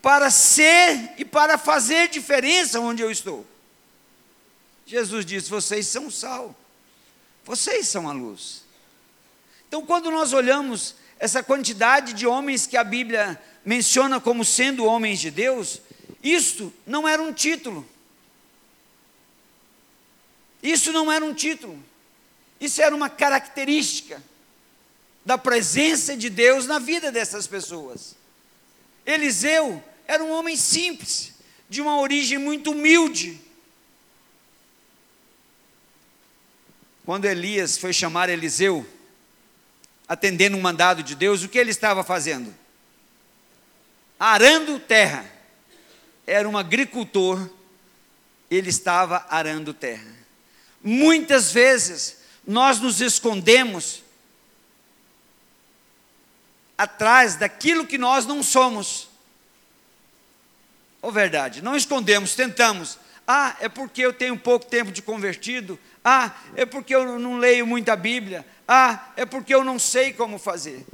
para 0.00 0.30
ser 0.30 1.14
e 1.18 1.24
para 1.24 1.58
fazer 1.58 2.08
diferença 2.08 2.78
onde 2.78 3.02
eu 3.02 3.10
estou. 3.10 3.44
Jesus 4.86 5.26
disse: 5.26 5.50
Vocês 5.50 5.88
são 5.88 6.08
sal, 6.08 6.54
vocês 7.44 7.88
são 7.88 8.08
a 8.08 8.12
luz. 8.12 8.62
Então, 9.66 9.84
quando 9.84 10.08
nós 10.08 10.32
olhamos 10.32 10.94
essa 11.18 11.42
quantidade 11.42 12.12
de 12.12 12.28
homens 12.28 12.64
que 12.64 12.76
a 12.76 12.84
Bíblia 12.84 13.42
menciona 13.64 14.20
como 14.20 14.44
sendo 14.44 14.84
homens 14.84 15.18
de 15.18 15.32
Deus, 15.32 15.80
isto 16.22 16.72
não 16.86 17.08
era 17.08 17.20
um 17.20 17.32
título. 17.32 17.84
Isso 20.62 20.92
não 20.92 21.10
era 21.10 21.24
um 21.24 21.34
título. 21.34 21.82
Isso 22.60 22.80
era 22.80 22.94
uma 22.94 23.08
característica 23.10 24.22
da 25.24 25.36
presença 25.36 26.16
de 26.16 26.30
Deus 26.30 26.66
na 26.66 26.78
vida 26.78 27.10
dessas 27.10 27.46
pessoas. 27.46 28.14
Eliseu 29.04 29.82
era 30.06 30.22
um 30.22 30.30
homem 30.30 30.56
simples, 30.56 31.32
de 31.68 31.80
uma 31.80 32.00
origem 32.00 32.38
muito 32.38 32.70
humilde. 32.70 33.40
Quando 37.04 37.24
Elias 37.24 37.76
foi 37.76 37.92
chamar 37.92 38.28
Eliseu, 38.28 38.86
atendendo 40.08 40.56
um 40.56 40.60
mandado 40.60 41.02
de 41.02 41.14
Deus, 41.14 41.42
o 41.42 41.48
que 41.48 41.58
ele 41.58 41.70
estava 41.70 42.02
fazendo? 42.02 42.54
Arando 44.18 44.78
terra 44.78 45.30
era 46.26 46.48
um 46.48 46.56
agricultor, 46.56 47.48
ele 48.50 48.70
estava 48.70 49.26
arando 49.28 49.74
terra. 49.74 50.15
Muitas 50.88 51.50
vezes 51.50 52.18
nós 52.46 52.78
nos 52.78 53.00
escondemos 53.00 54.04
atrás 56.78 57.34
daquilo 57.34 57.84
que 57.84 57.98
nós 57.98 58.24
não 58.24 58.40
somos. 58.40 59.08
Ou 61.02 61.10
verdade, 61.10 61.60
não 61.60 61.74
escondemos, 61.74 62.36
tentamos. 62.36 62.98
Ah, 63.26 63.56
é 63.58 63.68
porque 63.68 64.00
eu 64.00 64.12
tenho 64.12 64.38
pouco 64.38 64.66
tempo 64.66 64.92
de 64.92 65.02
convertido. 65.02 65.76
Ah, 66.04 66.32
é 66.54 66.64
porque 66.64 66.94
eu 66.94 67.18
não 67.18 67.38
leio 67.38 67.66
muita 67.66 67.96
Bíblia. 67.96 68.46
Ah, 68.68 69.08
é 69.16 69.26
porque 69.26 69.52
eu 69.52 69.64
não 69.64 69.80
sei 69.80 70.12
como 70.12 70.38
fazer. 70.38 70.86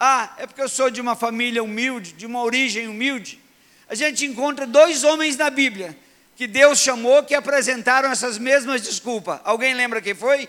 Ah, 0.00 0.34
é 0.38 0.46
porque 0.46 0.60
eu 0.60 0.68
sou 0.68 0.90
de 0.90 1.00
uma 1.00 1.14
família 1.14 1.62
humilde, 1.62 2.14
de 2.14 2.26
uma 2.26 2.42
origem 2.42 2.88
humilde 2.88 3.40
a 3.90 3.94
gente 3.96 4.24
encontra 4.24 4.68
dois 4.68 5.02
homens 5.02 5.36
na 5.36 5.50
Bíblia 5.50 5.98
que 6.40 6.46
Deus 6.46 6.78
chamou 6.78 7.22
que 7.22 7.34
apresentaram 7.34 8.10
essas 8.10 8.38
mesmas 8.38 8.80
desculpas. 8.80 9.38
Alguém 9.44 9.74
lembra 9.74 10.00
quem 10.00 10.14
foi? 10.14 10.48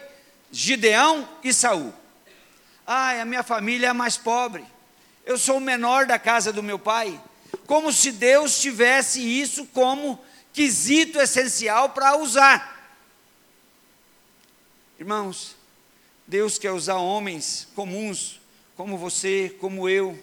Gideão 0.49 1.27
e 1.43 1.51
Saul. 1.51 1.93
Ai, 2.87 3.19
a 3.19 3.25
minha 3.25 3.43
família 3.43 3.87
é 3.87 3.93
mais 3.93 4.15
pobre. 4.15 4.63
Eu 5.25 5.37
sou 5.37 5.57
o 5.57 5.59
menor 5.59 6.05
da 6.05 6.17
casa 6.17 6.53
do 6.53 6.63
meu 6.63 6.79
pai. 6.79 7.21
Como 7.67 7.91
se 7.91 8.13
Deus 8.13 8.61
tivesse 8.61 9.19
isso 9.19 9.65
como 9.65 10.17
quesito 10.53 11.19
essencial 11.19 11.89
para 11.89 12.15
usar. 12.15 12.97
Irmãos, 14.97 15.57
Deus 16.25 16.57
quer 16.57 16.71
usar 16.71 16.95
homens 16.99 17.67
comuns, 17.75 18.39
como 18.77 18.97
você, 18.97 19.53
como 19.59 19.89
eu, 19.89 20.17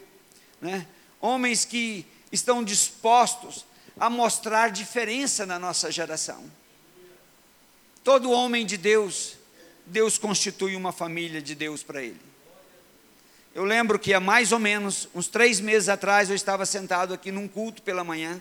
né? 0.63 0.87
homens 1.21 1.67
que 1.67 2.07
estão 2.33 2.65
dispostos 2.65 3.67
a 3.99 4.09
mostrar 4.09 4.71
diferença 4.71 5.45
na 5.45 5.59
nossa 5.59 5.91
geração. 5.91 6.45
Todo 8.05 8.31
homem 8.31 8.65
de 8.65 8.77
Deus, 8.77 9.37
Deus 9.87 10.19
constitui 10.19 10.77
uma 10.77 10.93
família 10.93 11.43
de 11.43 11.55
Deus 11.55 11.83
para 11.83 12.03
ele. 12.03 12.21
Eu 13.55 13.65
lembro 13.65 13.99
que 13.99 14.15
há 14.15 14.21
mais 14.21 14.53
ou 14.53 14.59
menos 14.59 15.09
uns 15.15 15.27
três 15.27 15.61
meses 15.61 15.89
atrás 15.89 16.31
eu 16.31 16.37
estava 16.37 16.65
sentado 16.65 17.13
aqui 17.13 17.33
num 17.33 17.49
culto 17.49 17.83
pela 17.83 18.05
manhã. 18.05 18.41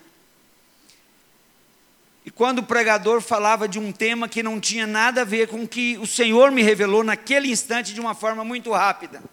E 2.25 2.29
quando 2.29 2.59
o 2.59 2.63
pregador 2.63 3.21
falava 3.21 3.67
de 3.67 3.79
um 3.79 3.91
tema 3.91 4.27
que 4.27 4.43
não 4.43 4.59
tinha 4.59 4.85
nada 4.85 5.21
a 5.21 5.25
ver 5.25 5.47
com 5.47 5.63
o 5.63 5.67
que 5.67 5.97
o 5.97 6.05
Senhor 6.05 6.51
me 6.51 6.61
revelou 6.61 7.03
naquele 7.03 7.49
instante 7.49 7.93
de 7.93 8.01
uma 8.01 8.13
forma 8.13 8.43
muito 8.43 8.71
rápida 8.71 9.23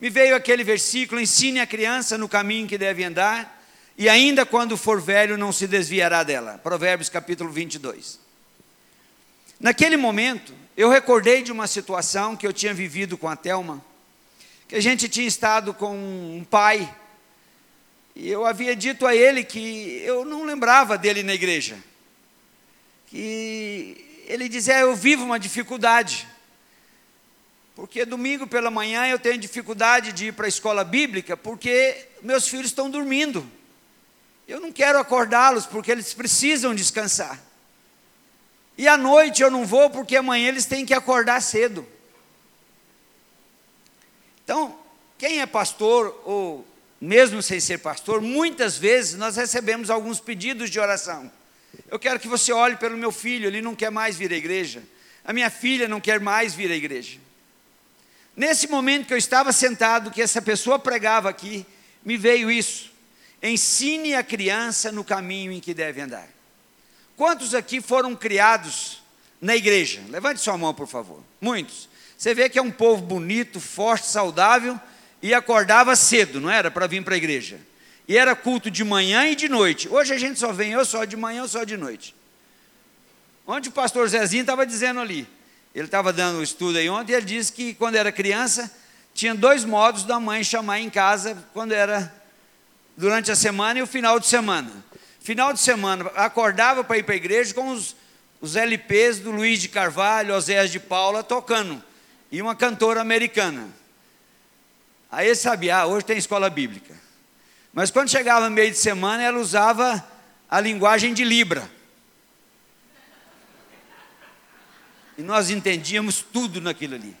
me 0.00 0.08
veio 0.08 0.34
aquele 0.34 0.64
versículo: 0.64 1.20
ensine 1.20 1.60
a 1.60 1.66
criança 1.66 2.16
no 2.16 2.28
caminho 2.28 2.66
que 2.66 2.78
deve 2.78 3.04
andar, 3.04 3.59
e 4.00 4.08
ainda 4.08 4.46
quando 4.46 4.78
for 4.78 4.98
velho 4.98 5.36
não 5.36 5.52
se 5.52 5.66
desviará 5.66 6.22
dela. 6.22 6.58
Provérbios 6.62 7.10
capítulo 7.10 7.50
22. 7.50 8.18
Naquele 9.60 9.98
momento, 9.98 10.54
eu 10.74 10.88
recordei 10.88 11.42
de 11.42 11.52
uma 11.52 11.66
situação 11.66 12.34
que 12.34 12.46
eu 12.46 12.52
tinha 12.52 12.72
vivido 12.72 13.18
com 13.18 13.28
a 13.28 13.36
Telma, 13.36 13.84
que 14.66 14.74
a 14.74 14.80
gente 14.80 15.06
tinha 15.06 15.28
estado 15.28 15.74
com 15.74 15.94
um 15.94 16.42
pai, 16.50 16.90
e 18.16 18.26
eu 18.30 18.46
havia 18.46 18.74
dito 18.74 19.06
a 19.06 19.14
ele 19.14 19.44
que 19.44 20.00
eu 20.02 20.24
não 20.24 20.44
lembrava 20.44 20.96
dele 20.96 21.22
na 21.22 21.34
igreja, 21.34 21.76
que 23.06 24.24
ele 24.26 24.48
dizia: 24.48 24.78
Eu 24.78 24.96
vivo 24.96 25.26
uma 25.26 25.38
dificuldade, 25.38 26.26
porque 27.76 28.06
domingo 28.06 28.46
pela 28.46 28.70
manhã 28.70 29.06
eu 29.08 29.18
tenho 29.18 29.36
dificuldade 29.36 30.10
de 30.14 30.28
ir 30.28 30.32
para 30.32 30.46
a 30.46 30.48
escola 30.48 30.84
bíblica, 30.84 31.36
porque 31.36 32.06
meus 32.22 32.48
filhos 32.48 32.68
estão 32.68 32.88
dormindo. 32.88 33.59
Eu 34.50 34.58
não 34.58 34.72
quero 34.72 34.98
acordá-los, 34.98 35.64
porque 35.64 35.92
eles 35.92 36.12
precisam 36.12 36.74
descansar. 36.74 37.40
E 38.76 38.88
à 38.88 38.96
noite 38.96 39.42
eu 39.42 39.48
não 39.48 39.64
vou 39.64 39.88
porque 39.90 40.16
amanhã 40.16 40.48
eles 40.48 40.66
têm 40.66 40.84
que 40.84 40.92
acordar 40.92 41.40
cedo. 41.40 41.86
Então, 44.42 44.76
quem 45.16 45.40
é 45.40 45.46
pastor, 45.46 46.20
ou 46.24 46.66
mesmo 47.00 47.40
sem 47.40 47.60
ser 47.60 47.78
pastor, 47.78 48.20
muitas 48.20 48.76
vezes 48.76 49.14
nós 49.14 49.36
recebemos 49.36 49.88
alguns 49.88 50.18
pedidos 50.18 50.68
de 50.68 50.80
oração. 50.80 51.30
Eu 51.88 52.00
quero 52.00 52.18
que 52.18 52.26
você 52.26 52.52
olhe 52.52 52.74
pelo 52.74 52.96
meu 52.96 53.12
filho, 53.12 53.46
ele 53.46 53.62
não 53.62 53.76
quer 53.76 53.92
mais 53.92 54.16
vir 54.16 54.32
à 54.32 54.36
igreja. 54.36 54.82
A 55.24 55.32
minha 55.32 55.48
filha 55.48 55.86
não 55.86 56.00
quer 56.00 56.18
mais 56.18 56.54
vir 56.54 56.72
à 56.72 56.74
igreja. 56.74 57.20
Nesse 58.34 58.66
momento 58.66 59.06
que 59.06 59.14
eu 59.14 59.18
estava 59.18 59.52
sentado, 59.52 60.10
que 60.10 60.20
essa 60.20 60.42
pessoa 60.42 60.76
pregava 60.76 61.30
aqui, 61.30 61.64
me 62.04 62.16
veio 62.16 62.50
isso. 62.50 62.89
Ensine 63.42 64.14
a 64.14 64.22
criança 64.22 64.92
no 64.92 65.02
caminho 65.02 65.50
em 65.50 65.60
que 65.60 65.72
deve 65.72 66.00
andar. 66.00 66.28
Quantos 67.16 67.54
aqui 67.54 67.80
foram 67.80 68.14
criados 68.14 69.02
na 69.40 69.56
igreja? 69.56 70.02
Levante 70.08 70.40
sua 70.40 70.58
mão, 70.58 70.74
por 70.74 70.86
favor. 70.86 71.22
Muitos. 71.40 71.88
Você 72.16 72.34
vê 72.34 72.48
que 72.48 72.58
é 72.58 72.62
um 72.62 72.70
povo 72.70 73.02
bonito, 73.02 73.58
forte, 73.60 74.06
saudável 74.06 74.78
e 75.22 75.32
acordava 75.32 75.96
cedo, 75.96 76.40
não 76.40 76.50
era? 76.50 76.70
Para 76.70 76.86
vir 76.86 77.02
para 77.02 77.14
a 77.14 77.16
igreja. 77.18 77.58
E 78.06 78.16
era 78.16 78.36
culto 78.36 78.70
de 78.70 78.84
manhã 78.84 79.26
e 79.26 79.34
de 79.34 79.48
noite. 79.48 79.88
Hoje 79.88 80.12
a 80.12 80.18
gente 80.18 80.38
só 80.38 80.52
vem, 80.52 80.72
eu 80.72 80.84
só 80.84 81.04
de 81.04 81.16
manhã, 81.16 81.42
eu 81.42 81.48
só 81.48 81.64
de 81.64 81.76
noite. 81.76 82.14
Onde 83.46 83.68
o 83.68 83.72
pastor 83.72 84.08
Zezinho 84.08 84.42
estava 84.42 84.66
dizendo 84.66 85.00
ali. 85.00 85.26
Ele 85.74 85.86
estava 85.86 86.12
dando 86.12 86.40
um 86.40 86.42
estudo 86.42 86.78
aí 86.78 86.90
ontem 86.90 87.12
e 87.12 87.14
ele 87.14 87.26
disse 87.26 87.52
que 87.52 87.72
quando 87.72 87.94
era 87.94 88.10
criança, 88.10 88.70
tinha 89.14 89.34
dois 89.34 89.64
modos 89.64 90.04
da 90.04 90.18
mãe 90.18 90.42
chamar 90.42 90.80
em 90.80 90.90
casa 90.90 91.36
quando 91.52 91.72
era 91.72 92.19
durante 93.00 93.32
a 93.32 93.34
semana 93.34 93.78
e 93.78 93.82
o 93.82 93.86
final 93.86 94.20
de 94.20 94.26
semana. 94.26 94.70
Final 95.20 95.54
de 95.54 95.60
semana, 95.60 96.04
acordava 96.14 96.84
para 96.84 96.98
ir 96.98 97.02
para 97.02 97.14
a 97.14 97.16
igreja 97.16 97.54
com 97.54 97.72
os, 97.72 97.96
os 98.42 98.56
LPs 98.56 99.20
do 99.20 99.30
Luiz 99.30 99.58
de 99.58 99.68
Carvalho, 99.68 100.34
Oséias 100.34 100.70
de 100.70 100.78
Paula 100.78 101.24
tocando, 101.24 101.82
e 102.30 102.42
uma 102.42 102.54
cantora 102.54 103.00
americana. 103.00 103.68
Aí 105.10 105.28
ele 105.28 105.34
sabia, 105.34 105.78
ah, 105.78 105.86
hoje 105.86 106.04
tem 106.04 106.18
escola 106.18 106.50
bíblica. 106.50 106.94
Mas 107.72 107.90
quando 107.90 108.10
chegava 108.10 108.50
meio 108.50 108.70
de 108.70 108.76
semana, 108.76 109.22
ela 109.22 109.38
usava 109.38 110.06
a 110.48 110.60
linguagem 110.60 111.14
de 111.14 111.24
Libra. 111.24 111.70
E 115.16 115.22
nós 115.22 115.48
entendíamos 115.48 116.22
tudo 116.22 116.60
naquilo 116.60 116.96
ali. 116.96 117.16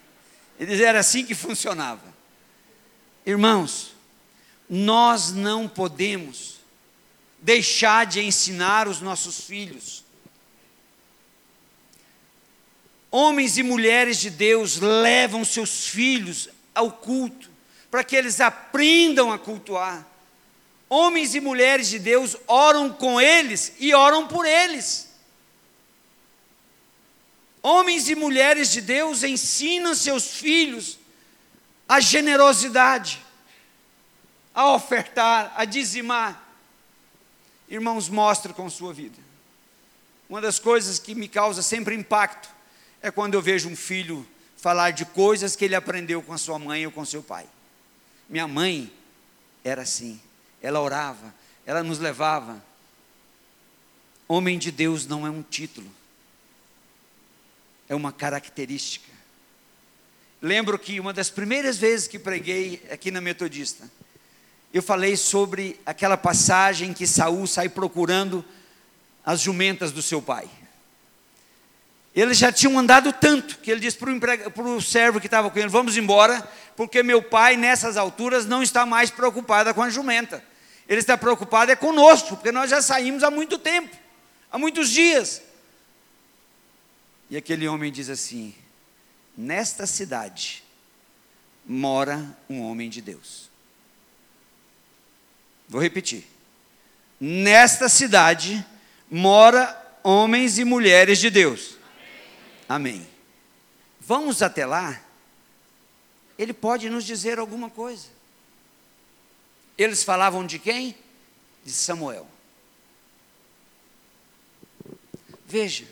Eles 0.58 0.78
era 0.78 1.00
assim 1.00 1.24
que 1.24 1.34
funcionava. 1.34 2.04
Irmãos, 3.24 3.94
nós 4.72 5.32
não 5.32 5.66
podemos 5.66 6.60
deixar 7.40 8.06
de 8.06 8.20
ensinar 8.20 8.86
os 8.86 9.00
nossos 9.00 9.40
filhos. 9.40 10.04
Homens 13.10 13.58
e 13.58 13.64
mulheres 13.64 14.20
de 14.20 14.30
Deus 14.30 14.78
levam 14.78 15.44
seus 15.44 15.88
filhos 15.88 16.48
ao 16.72 16.92
culto, 16.92 17.50
para 17.90 18.04
que 18.04 18.14
eles 18.14 18.40
aprendam 18.40 19.32
a 19.32 19.38
cultuar. 19.38 20.06
Homens 20.88 21.34
e 21.34 21.40
mulheres 21.40 21.88
de 21.88 21.98
Deus 21.98 22.36
oram 22.46 22.92
com 22.92 23.20
eles 23.20 23.72
e 23.80 23.92
oram 23.92 24.28
por 24.28 24.46
eles. 24.46 25.08
Homens 27.60 28.08
e 28.08 28.14
mulheres 28.14 28.70
de 28.70 28.80
Deus 28.80 29.24
ensinam 29.24 29.96
seus 29.96 30.28
filhos 30.30 30.98
a 31.88 31.98
generosidade, 31.98 33.20
a 34.54 34.72
ofertar, 34.72 35.52
a 35.56 35.64
dizimar 35.64 36.50
irmãos, 37.70 38.08
mostre 38.08 38.52
com 38.52 38.68
sua 38.68 38.92
vida. 38.92 39.16
Uma 40.28 40.40
das 40.40 40.58
coisas 40.58 40.98
que 40.98 41.14
me 41.14 41.28
causa 41.28 41.62
sempre 41.62 41.94
impacto 41.94 42.50
é 43.00 43.10
quando 43.10 43.34
eu 43.34 43.42
vejo 43.42 43.68
um 43.68 43.76
filho 43.76 44.26
falar 44.56 44.90
de 44.90 45.04
coisas 45.06 45.54
que 45.56 45.64
ele 45.64 45.74
aprendeu 45.74 46.20
com 46.20 46.32
a 46.32 46.38
sua 46.38 46.58
mãe 46.58 46.84
ou 46.84 46.92
com 46.92 47.04
seu 47.04 47.22
pai. 47.22 47.46
Minha 48.28 48.46
mãe 48.46 48.92
era 49.64 49.82
assim, 49.82 50.20
ela 50.60 50.80
orava, 50.80 51.32
ela 51.64 51.82
nos 51.82 51.98
levava. 51.98 52.62
Homem 54.28 54.58
de 54.58 54.70
Deus 54.70 55.06
não 55.06 55.26
é 55.26 55.30
um 55.30 55.42
título, 55.42 55.90
é 57.88 57.94
uma 57.94 58.12
característica. 58.12 59.10
Lembro 60.42 60.78
que 60.78 61.00
uma 61.00 61.12
das 61.12 61.30
primeiras 61.30 61.76
vezes 61.76 62.06
que 62.06 62.18
preguei 62.18 62.82
aqui 62.90 63.10
na 63.10 63.20
Metodista, 63.20 63.90
eu 64.72 64.82
falei 64.82 65.16
sobre 65.16 65.80
aquela 65.84 66.16
passagem 66.16 66.92
que 66.92 67.06
Saul 67.06 67.46
sai 67.46 67.68
procurando 67.68 68.44
as 69.24 69.40
jumentas 69.40 69.92
do 69.92 70.02
seu 70.02 70.22
pai. 70.22 70.48
Eles 72.14 72.38
já 72.38 72.52
tinham 72.52 72.78
andado 72.78 73.12
tanto 73.12 73.58
que 73.58 73.70
ele 73.70 73.80
disse 73.80 73.96
para 73.96 74.62
o 74.62 74.80
servo 74.80 75.20
que 75.20 75.26
estava 75.26 75.50
com 75.50 75.58
ele: 75.58 75.68
Vamos 75.68 75.96
embora, 75.96 76.48
porque 76.76 77.02
meu 77.02 77.22
pai, 77.22 77.56
nessas 77.56 77.96
alturas, 77.96 78.46
não 78.46 78.62
está 78.62 78.84
mais 78.84 79.10
preocupado 79.10 79.72
com 79.74 79.82
a 79.82 79.90
jumenta. 79.90 80.42
Ele 80.88 81.00
está 81.00 81.16
preocupado 81.16 81.70
é 81.70 81.76
conosco, 81.76 82.36
porque 82.36 82.50
nós 82.50 82.68
já 82.68 82.82
saímos 82.82 83.22
há 83.22 83.30
muito 83.30 83.58
tempo 83.58 83.96
há 84.50 84.58
muitos 84.58 84.90
dias. 84.90 85.42
E 87.28 87.36
aquele 87.36 87.68
homem 87.68 87.92
diz 87.92 88.08
assim: 88.08 88.54
Nesta 89.36 89.86
cidade 89.86 90.64
mora 91.64 92.36
um 92.48 92.60
homem 92.62 92.90
de 92.90 93.00
Deus. 93.00 93.49
Vou 95.70 95.80
repetir. 95.80 96.26
Nesta 97.20 97.88
cidade 97.88 98.66
mora 99.08 99.80
homens 100.02 100.58
e 100.58 100.64
mulheres 100.64 101.20
de 101.20 101.30
Deus. 101.30 101.76
Amém. 102.68 102.94
Amém. 102.94 103.08
Vamos 104.00 104.42
até 104.42 104.66
lá. 104.66 105.00
Ele 106.36 106.52
pode 106.52 106.90
nos 106.90 107.04
dizer 107.04 107.38
alguma 107.38 107.70
coisa. 107.70 108.08
Eles 109.78 110.02
falavam 110.02 110.44
de 110.44 110.58
quem? 110.58 110.96
De 111.64 111.70
Samuel. 111.70 112.26
Veja, 115.46 115.86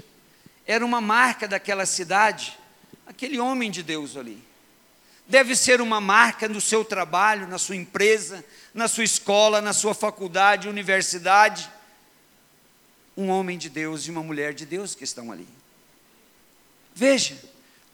era 0.66 0.84
uma 0.84 1.00
marca 1.00 1.46
daquela 1.46 1.86
cidade, 1.86 2.58
aquele 3.06 3.38
homem 3.38 3.70
de 3.70 3.84
Deus 3.84 4.16
ali 4.16 4.47
deve 5.28 5.54
ser 5.54 5.80
uma 5.82 6.00
marca 6.00 6.48
no 6.48 6.60
seu 6.60 6.84
trabalho, 6.84 7.46
na 7.46 7.58
sua 7.58 7.76
empresa, 7.76 8.42
na 8.72 8.88
sua 8.88 9.04
escola, 9.04 9.60
na 9.60 9.74
sua 9.74 9.94
faculdade, 9.94 10.68
universidade. 10.68 11.70
Um 13.14 13.28
homem 13.28 13.58
de 13.58 13.68
Deus 13.68 14.06
e 14.06 14.10
uma 14.10 14.22
mulher 14.22 14.54
de 14.54 14.64
Deus 14.64 14.94
que 14.94 15.04
estão 15.04 15.30
ali. 15.30 15.46
Veja, 16.94 17.38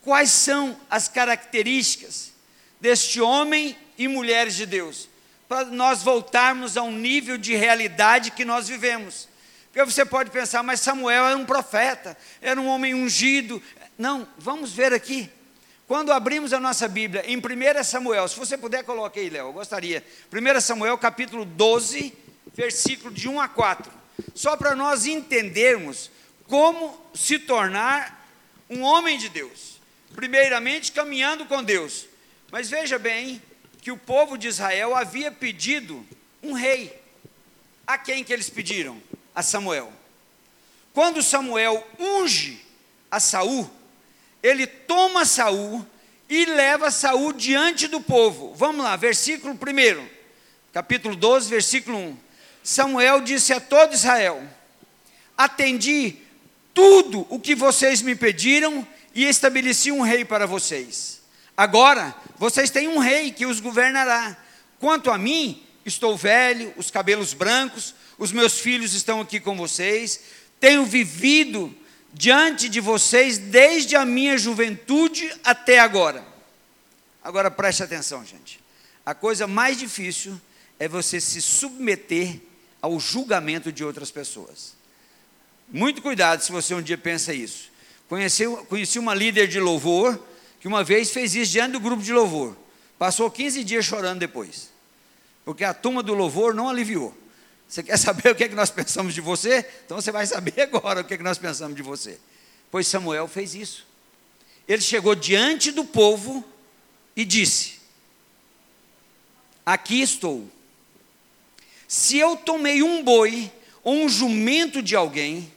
quais 0.02 0.30
são 0.30 0.78
as 0.88 1.08
características 1.08 2.32
deste 2.80 3.20
homem 3.20 3.76
e 3.98 4.06
mulheres 4.06 4.54
de 4.54 4.66
Deus, 4.66 5.08
para 5.48 5.64
nós 5.66 6.02
voltarmos 6.02 6.76
a 6.76 6.82
um 6.82 6.92
nível 6.92 7.38
de 7.38 7.54
realidade 7.54 8.30
que 8.30 8.44
nós 8.44 8.68
vivemos. 8.68 9.28
Porque 9.72 9.84
você 9.84 10.04
pode 10.04 10.30
pensar, 10.30 10.62
mas 10.62 10.80
Samuel 10.80 11.24
era 11.24 11.36
um 11.36 11.44
profeta, 11.44 12.16
era 12.40 12.60
um 12.60 12.66
homem 12.66 12.94
ungido. 12.94 13.62
Não, 13.98 14.28
vamos 14.38 14.72
ver 14.72 14.92
aqui. 14.92 15.30
Quando 15.86 16.12
abrimos 16.12 16.54
a 16.54 16.60
nossa 16.60 16.88
Bíblia 16.88 17.24
em 17.26 17.36
1 17.36 17.84
Samuel, 17.84 18.26
se 18.26 18.38
você 18.38 18.56
puder, 18.56 18.84
coloque 18.84 19.20
aí, 19.20 19.28
Léo, 19.28 19.48
eu 19.48 19.52
gostaria. 19.52 20.02
1 20.32 20.60
Samuel, 20.60 20.96
capítulo 20.96 21.44
12, 21.44 22.14
versículo 22.54 23.12
de 23.12 23.28
1 23.28 23.38
a 23.38 23.48
4. 23.48 23.92
Só 24.34 24.56
para 24.56 24.74
nós 24.74 25.04
entendermos 25.04 26.10
como 26.48 26.98
se 27.14 27.38
tornar 27.38 28.26
um 28.70 28.80
homem 28.82 29.18
de 29.18 29.28
Deus. 29.28 29.78
Primeiramente, 30.14 30.90
caminhando 30.90 31.44
com 31.44 31.62
Deus. 31.62 32.06
Mas 32.50 32.70
veja 32.70 32.98
bem 32.98 33.42
que 33.82 33.90
o 33.90 33.98
povo 33.98 34.38
de 34.38 34.48
Israel 34.48 34.94
havia 34.94 35.30
pedido 35.30 36.06
um 36.42 36.54
rei. 36.54 36.98
A 37.86 37.98
quem 37.98 38.24
que 38.24 38.32
eles 38.32 38.48
pediram? 38.48 39.02
A 39.34 39.42
Samuel. 39.42 39.92
Quando 40.94 41.22
Samuel 41.22 41.86
unge 41.98 42.64
a 43.10 43.20
Saul, 43.20 43.70
ele 44.44 44.66
toma 44.66 45.24
Saul 45.24 45.84
e 46.28 46.44
leva 46.44 46.90
Saul 46.90 47.32
diante 47.32 47.88
do 47.88 47.98
povo. 47.98 48.52
Vamos 48.54 48.84
lá, 48.84 48.94
versículo 48.94 49.54
1, 49.54 50.06
capítulo 50.70 51.16
12, 51.16 51.48
versículo 51.48 51.96
1. 51.96 52.16
Samuel 52.62 53.22
disse 53.22 53.54
a 53.54 53.60
todo 53.60 53.94
Israel: 53.94 54.46
Atendi 55.34 56.16
tudo 56.74 57.26
o 57.30 57.40
que 57.40 57.54
vocês 57.54 58.02
me 58.02 58.14
pediram 58.14 58.86
e 59.14 59.24
estabeleci 59.24 59.90
um 59.90 60.02
rei 60.02 60.26
para 60.26 60.46
vocês. 60.46 61.22
Agora, 61.56 62.14
vocês 62.36 62.68
têm 62.68 62.86
um 62.86 62.98
rei 62.98 63.32
que 63.32 63.46
os 63.46 63.60
governará. 63.60 64.36
Quanto 64.78 65.10
a 65.10 65.16
mim, 65.16 65.62
estou 65.86 66.18
velho, 66.18 66.74
os 66.76 66.90
cabelos 66.90 67.32
brancos, 67.32 67.94
os 68.18 68.30
meus 68.30 68.58
filhos 68.58 68.92
estão 68.92 69.22
aqui 69.22 69.40
com 69.40 69.56
vocês, 69.56 70.20
tenho 70.60 70.84
vivido 70.84 71.74
diante 72.14 72.68
de 72.68 72.80
vocês 72.80 73.36
desde 73.36 73.96
a 73.96 74.04
minha 74.06 74.38
juventude 74.38 75.30
até 75.42 75.80
agora. 75.80 76.24
Agora 77.22 77.50
preste 77.50 77.82
atenção, 77.82 78.24
gente. 78.24 78.60
A 79.04 79.14
coisa 79.14 79.46
mais 79.46 79.76
difícil 79.76 80.40
é 80.78 80.88
você 80.88 81.20
se 81.20 81.42
submeter 81.42 82.40
ao 82.80 82.98
julgamento 83.00 83.72
de 83.72 83.84
outras 83.84 84.10
pessoas. 84.10 84.74
Muito 85.68 86.00
cuidado 86.00 86.42
se 86.42 86.52
você 86.52 86.74
um 86.74 86.82
dia 86.82 86.96
pensa 86.96 87.34
isso. 87.34 87.70
Conheci, 88.08 88.44
conheci 88.68 88.98
uma 88.98 89.14
líder 89.14 89.48
de 89.48 89.58
louvor 89.58 90.22
que 90.60 90.68
uma 90.68 90.84
vez 90.84 91.10
fez 91.10 91.34
isso 91.34 91.52
diante 91.52 91.72
do 91.72 91.80
grupo 91.80 92.02
de 92.02 92.12
louvor. 92.12 92.56
Passou 92.98 93.30
15 93.30 93.64
dias 93.64 93.84
chorando 93.84 94.20
depois. 94.20 94.70
Porque 95.44 95.64
a 95.64 95.74
turma 95.74 96.02
do 96.02 96.14
louvor 96.14 96.54
não 96.54 96.68
aliviou. 96.68 97.14
Você 97.68 97.82
quer 97.82 97.96
saber 97.98 98.30
o 98.32 98.34
que, 98.34 98.44
é 98.44 98.48
que 98.48 98.54
nós 98.54 98.70
pensamos 98.70 99.14
de 99.14 99.20
você? 99.20 99.66
Então 99.84 100.00
você 100.00 100.12
vai 100.12 100.26
saber 100.26 100.60
agora 100.62 101.00
o 101.00 101.04
que, 101.04 101.14
é 101.14 101.16
que 101.16 101.22
nós 101.22 101.38
pensamos 101.38 101.76
de 101.76 101.82
você. 101.82 102.18
Pois 102.70 102.86
Samuel 102.86 103.28
fez 103.28 103.54
isso. 103.54 103.86
Ele 104.66 104.82
chegou 104.82 105.14
diante 105.14 105.70
do 105.70 105.84
povo 105.84 106.44
e 107.14 107.24
disse: 107.24 107.80
Aqui 109.64 110.00
estou 110.00 110.48
se 111.94 112.18
eu 112.18 112.36
tomei 112.36 112.82
um 112.82 113.02
boi 113.02 113.50
ou 113.82 113.94
um 113.94 114.08
jumento 114.08 114.82
de 114.82 114.96
alguém, 114.96 115.52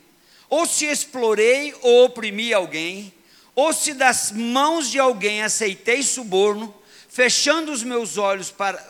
ou 0.50 0.66
se 0.66 0.86
explorei 0.86 1.74
ou 1.82 2.06
oprimi 2.06 2.54
alguém, 2.54 3.14
ou 3.56 3.74
se 3.74 3.94
das 3.94 4.32
mãos 4.32 4.92
de 4.92 5.00
alguém 5.00 5.42
aceitei 5.42 6.04
suborno, 6.04 6.74
fechando 7.10 7.72
os 7.72 7.84
meus 7.84 8.18
olhos 8.18 8.52
para 8.52 8.86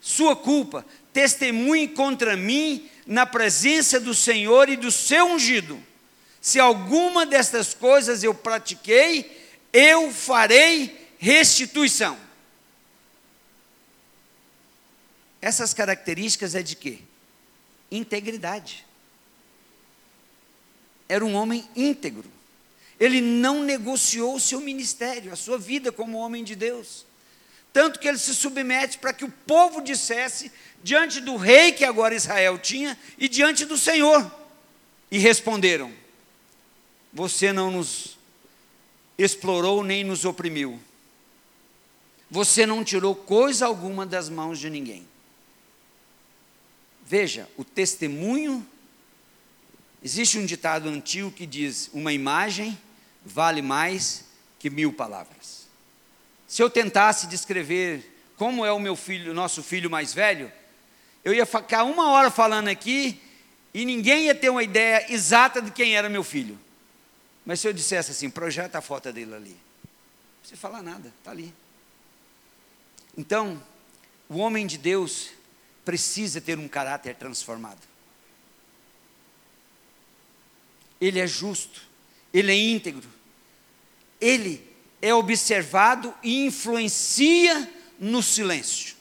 sua 0.00 0.34
culpa, 0.34 0.86
testemunhe 1.18 1.88
contra 1.88 2.36
mim 2.36 2.88
na 3.04 3.26
presença 3.26 3.98
do 3.98 4.14
Senhor 4.14 4.68
e 4.68 4.76
do 4.76 4.88
seu 4.92 5.26
ungido. 5.26 5.82
Se 6.40 6.60
alguma 6.60 7.26
destas 7.26 7.74
coisas 7.74 8.22
eu 8.22 8.32
pratiquei, 8.32 9.50
eu 9.72 10.12
farei 10.12 11.10
restituição. 11.18 12.16
Essas 15.42 15.74
características 15.74 16.54
é 16.54 16.62
de 16.62 16.76
quê? 16.76 17.00
Integridade. 17.90 18.86
Era 21.08 21.26
um 21.26 21.34
homem 21.34 21.68
íntegro. 21.74 22.30
Ele 23.00 23.20
não 23.20 23.64
negociou 23.64 24.36
o 24.36 24.40
seu 24.40 24.60
ministério, 24.60 25.32
a 25.32 25.36
sua 25.36 25.58
vida 25.58 25.90
como 25.90 26.18
homem 26.18 26.44
de 26.44 26.54
Deus. 26.54 27.04
Tanto 27.72 27.98
que 27.98 28.08
ele 28.08 28.18
se 28.18 28.34
submete 28.34 28.98
para 28.98 29.12
que 29.12 29.24
o 29.24 29.30
povo 29.46 29.80
dissesse 29.80 30.50
diante 30.82 31.20
do 31.20 31.36
rei 31.36 31.72
que 31.72 31.84
agora 31.84 32.14
Israel 32.14 32.58
tinha 32.58 32.98
e 33.18 33.28
diante 33.28 33.64
do 33.64 33.76
Senhor. 33.76 34.30
E 35.10 35.18
responderam: 35.18 35.92
Você 37.12 37.52
não 37.52 37.70
nos 37.70 38.18
explorou 39.18 39.82
nem 39.82 40.04
nos 40.04 40.24
oprimiu. 40.24 40.80
Você 42.30 42.64
não 42.64 42.84
tirou 42.84 43.14
coisa 43.14 43.66
alguma 43.66 44.06
das 44.06 44.28
mãos 44.28 44.58
de 44.58 44.70
ninguém. 44.70 45.06
Veja, 47.04 47.48
o 47.56 47.64
testemunho. 47.64 48.66
Existe 50.00 50.38
um 50.38 50.46
ditado 50.46 50.88
antigo 50.88 51.30
que 51.30 51.46
diz: 51.46 51.90
uma 51.92 52.12
imagem 52.12 52.78
vale 53.24 53.62
mais 53.62 54.24
que 54.58 54.70
mil 54.70 54.92
palavras. 54.92 55.57
Se 56.48 56.62
eu 56.62 56.68
tentasse 56.68 57.28
descrever 57.28 58.32
como 58.36 58.64
é 58.64 58.72
o 58.72 58.80
meu 58.80 58.96
filho, 58.96 59.32
nosso 59.32 59.62
filho 59.62 59.88
mais 59.88 60.12
velho, 60.12 60.50
eu 61.24 61.32
ia 61.32 61.46
ficar 61.46 61.84
uma 61.84 62.10
hora 62.10 62.30
falando 62.30 62.66
aqui 62.66 63.22
e 63.72 63.84
ninguém 63.84 64.24
ia 64.24 64.34
ter 64.34 64.48
uma 64.48 64.62
ideia 64.62 65.12
exata 65.12 65.62
de 65.62 65.70
quem 65.70 65.94
era 65.94 66.08
meu 66.08 66.24
filho. 66.24 66.58
Mas 67.46 67.60
se 67.60 67.68
eu 67.68 67.72
dissesse 67.72 68.10
assim, 68.10 68.28
projeta 68.28 68.78
a 68.78 68.82
foto 68.82 69.12
dele 69.12 69.34
ali, 69.34 69.50
não 69.50 70.40
precisa 70.40 70.60
falar 70.60 70.82
nada, 70.82 71.12
está 71.18 71.30
ali. 71.30 71.54
Então, 73.16 73.62
o 74.28 74.38
homem 74.38 74.66
de 74.66 74.78
Deus, 74.78 75.30
precisa 75.88 76.38
ter 76.38 76.58
um 76.58 76.68
caráter 76.68 77.14
transformado. 77.14 77.80
Ele 81.00 81.18
é 81.18 81.26
justo, 81.26 81.80
ele 82.30 82.52
é 82.52 82.54
íntegro, 82.54 83.08
ele 84.20 84.67
é 85.00 85.14
observado 85.14 86.12
e 86.22 86.46
influencia 86.46 87.70
no 87.98 88.22
silêncio. 88.22 88.96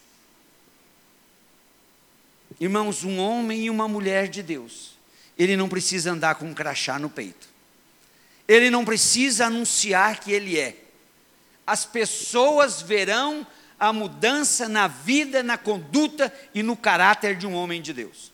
Irmãos, 2.60 3.04
um 3.04 3.20
homem 3.20 3.66
e 3.66 3.70
uma 3.70 3.88
mulher 3.88 4.28
de 4.28 4.42
Deus, 4.42 4.98
ele 5.38 5.56
não 5.56 5.70
precisa 5.70 6.12
andar 6.12 6.36
com 6.36 6.46
um 6.46 6.54
crachá 6.54 6.98
no 6.98 7.10
peito, 7.10 7.48
ele 8.48 8.70
não 8.70 8.84
precisa 8.84 9.48
anunciar 9.48 10.20
que 10.20 10.32
ele 10.32 10.58
é. 10.58 10.76
As 11.66 11.86
pessoas 11.86 12.82
verão 12.82 13.46
a 13.80 13.94
mudança 13.94 14.68
na 14.68 14.88
vida, 14.88 15.44
na 15.44 15.58
conduta 15.58 16.34
e 16.54 16.64
no 16.64 16.76
caráter 16.76 17.36
de 17.36 17.46
um 17.46 17.54
homem 17.54 17.82
de 17.82 17.94
Deus. 17.94 18.32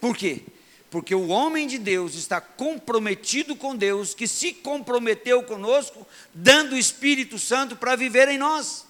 Por 0.00 0.16
quê? 0.16 0.42
Porque 0.90 1.14
o 1.14 1.28
homem 1.28 1.66
de 1.66 1.78
Deus 1.78 2.14
está 2.14 2.40
comprometido 2.40 3.56
com 3.56 3.74
Deus, 3.74 4.14
que 4.14 4.28
se 4.28 4.52
comprometeu 4.52 5.42
conosco, 5.42 6.06
dando 6.32 6.74
o 6.74 6.78
Espírito 6.78 7.38
Santo 7.38 7.76
para 7.76 7.96
viver 7.96 8.28
em 8.28 8.38
nós. 8.38 8.86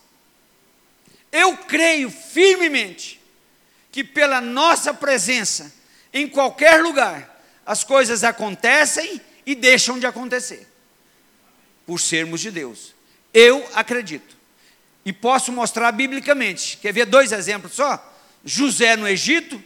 Eu 1.32 1.56
creio 1.56 2.10
firmemente 2.10 3.20
que 3.90 4.04
pela 4.04 4.40
nossa 4.40 4.92
presença 4.92 5.74
em 6.16 6.26
qualquer 6.26 6.82
lugar, 6.82 7.42
as 7.66 7.84
coisas 7.84 8.24
acontecem 8.24 9.20
e 9.44 9.54
deixam 9.54 9.98
de 9.98 10.06
acontecer, 10.06 10.66
por 11.84 12.00
sermos 12.00 12.40
de 12.40 12.50
Deus. 12.50 12.94
Eu 13.34 13.68
acredito 13.74 14.34
e 15.04 15.12
posso 15.12 15.52
mostrar 15.52 15.92
biblicamente. 15.92 16.78
Quer 16.78 16.92
ver 16.92 17.04
dois 17.04 17.32
exemplos 17.32 17.74
só? 17.74 18.14
José 18.42 18.96
no 18.96 19.06
Egito 19.06 19.62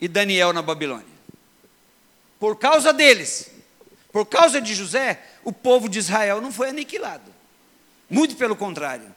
e 0.00 0.08
Daniel 0.08 0.52
na 0.52 0.62
Babilônia. 0.62 1.06
Por 2.38 2.56
causa 2.56 2.92
deles, 2.92 3.50
por 4.12 4.26
causa 4.26 4.60
de 4.60 4.74
José, 4.74 5.22
o 5.44 5.52
povo 5.52 5.88
de 5.88 5.98
Israel 5.98 6.40
não 6.40 6.52
foi 6.52 6.70
aniquilado. 6.70 7.30
Muito 8.08 8.34
pelo 8.36 8.56
contrário, 8.56 9.14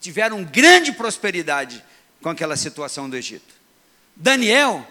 tiveram 0.00 0.44
grande 0.44 0.92
prosperidade 0.92 1.82
com 2.20 2.28
aquela 2.28 2.56
situação 2.56 3.08
do 3.08 3.16
Egito. 3.16 3.54
Daniel, 4.14 4.86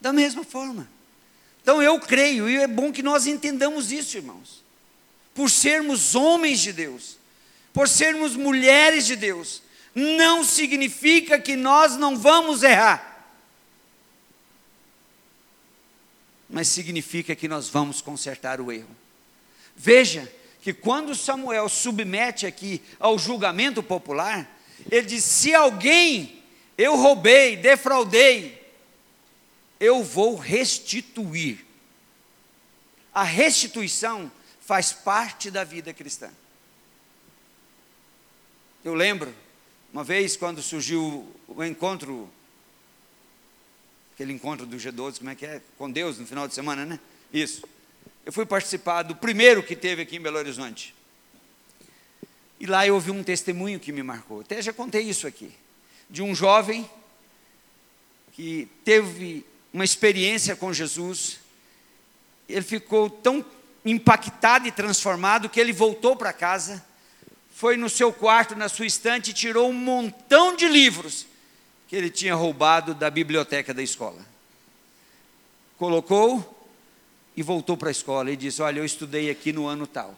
da 0.00 0.12
mesma 0.12 0.44
forma. 0.44 0.88
Então 1.62 1.82
eu 1.82 1.98
creio, 2.00 2.48
e 2.48 2.56
é 2.56 2.66
bom 2.66 2.92
que 2.92 3.02
nós 3.02 3.26
entendamos 3.26 3.92
isso, 3.92 4.16
irmãos. 4.16 4.62
Por 5.34 5.50
sermos 5.50 6.14
homens 6.14 6.60
de 6.60 6.72
Deus, 6.72 7.16
por 7.72 7.88
sermos 7.88 8.34
mulheres 8.34 9.06
de 9.06 9.14
Deus, 9.14 9.62
não 9.94 10.42
significa 10.42 11.38
que 11.38 11.56
nós 11.56 11.96
não 11.96 12.16
vamos 12.18 12.62
errar. 12.62 13.09
Mas 16.50 16.68
significa 16.68 17.36
que 17.36 17.46
nós 17.46 17.68
vamos 17.68 18.00
consertar 18.00 18.60
o 18.60 18.72
erro. 18.72 18.94
Veja 19.76 20.30
que 20.60 20.74
quando 20.74 21.14
Samuel 21.14 21.68
submete 21.68 22.44
aqui 22.46 22.82
ao 22.98 23.18
julgamento 23.18 23.82
popular, 23.82 24.60
ele 24.90 25.06
diz: 25.06 25.24
se 25.24 25.54
alguém 25.54 26.42
eu 26.76 26.96
roubei, 26.96 27.56
defraudei, 27.56 28.60
eu 29.78 30.02
vou 30.02 30.36
restituir. 30.36 31.64
A 33.12 33.22
restituição 33.22 34.30
faz 34.60 34.92
parte 34.92 35.50
da 35.50 35.64
vida 35.64 35.92
cristã. 35.92 36.30
Eu 38.84 38.94
lembro, 38.94 39.34
uma 39.92 40.04
vez, 40.04 40.36
quando 40.36 40.62
surgiu 40.62 41.28
o 41.48 41.64
encontro, 41.64 42.30
aquele 44.20 44.34
encontro 44.34 44.66
do 44.66 44.76
G12, 44.76 45.16
como 45.16 45.30
é 45.30 45.34
que 45.34 45.46
é? 45.46 45.62
Com 45.78 45.90
Deus, 45.90 46.18
no 46.18 46.26
final 46.26 46.46
de 46.46 46.52
semana, 46.52 46.84
né? 46.84 47.00
Isso. 47.32 47.66
Eu 48.26 48.30
fui 48.30 48.44
participar 48.44 49.02
do 49.02 49.16
primeiro 49.16 49.62
que 49.62 49.74
teve 49.74 50.02
aqui 50.02 50.16
em 50.16 50.20
Belo 50.20 50.36
Horizonte. 50.36 50.94
E 52.60 52.66
lá 52.66 52.86
eu 52.86 52.96
ouvi 52.96 53.10
um 53.10 53.24
testemunho 53.24 53.80
que 53.80 53.90
me 53.90 54.02
marcou. 54.02 54.42
Até 54.42 54.60
já 54.60 54.74
contei 54.74 55.00
isso 55.04 55.26
aqui. 55.26 55.50
De 56.10 56.20
um 56.20 56.34
jovem 56.34 56.88
que 58.32 58.68
teve 58.84 59.42
uma 59.72 59.84
experiência 59.84 60.54
com 60.54 60.70
Jesus. 60.70 61.40
Ele 62.46 62.60
ficou 62.60 63.08
tão 63.08 63.42
impactado 63.86 64.68
e 64.68 64.70
transformado 64.70 65.48
que 65.48 65.58
ele 65.58 65.72
voltou 65.72 66.14
para 66.14 66.30
casa 66.30 66.84
foi 67.54 67.78
no 67.78 67.88
seu 67.88 68.12
quarto, 68.12 68.54
na 68.54 68.68
sua 68.68 68.84
estante, 68.84 69.32
tirou 69.32 69.70
um 69.70 69.74
montão 69.74 70.54
de 70.54 70.68
livros 70.68 71.26
que 71.90 71.96
ele 71.96 72.08
tinha 72.08 72.36
roubado 72.36 72.94
da 72.94 73.10
biblioteca 73.10 73.74
da 73.74 73.82
escola. 73.82 74.24
Colocou 75.76 76.68
e 77.36 77.42
voltou 77.42 77.76
para 77.76 77.88
a 77.88 77.90
escola 77.90 78.30
e 78.30 78.36
disse: 78.36 78.62
Olha, 78.62 78.78
eu 78.78 78.84
estudei 78.84 79.28
aqui 79.28 79.52
no 79.52 79.66
ano 79.66 79.88
tal. 79.88 80.16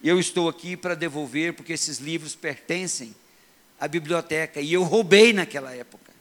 Eu 0.00 0.20
estou 0.20 0.48
aqui 0.48 0.76
para 0.76 0.94
devolver 0.94 1.54
porque 1.54 1.72
esses 1.72 1.98
livros 1.98 2.36
pertencem 2.36 3.16
à 3.80 3.88
biblioteca 3.88 4.60
e 4.60 4.72
eu 4.72 4.84
roubei 4.84 5.32
naquela 5.32 5.74
época. 5.74 6.12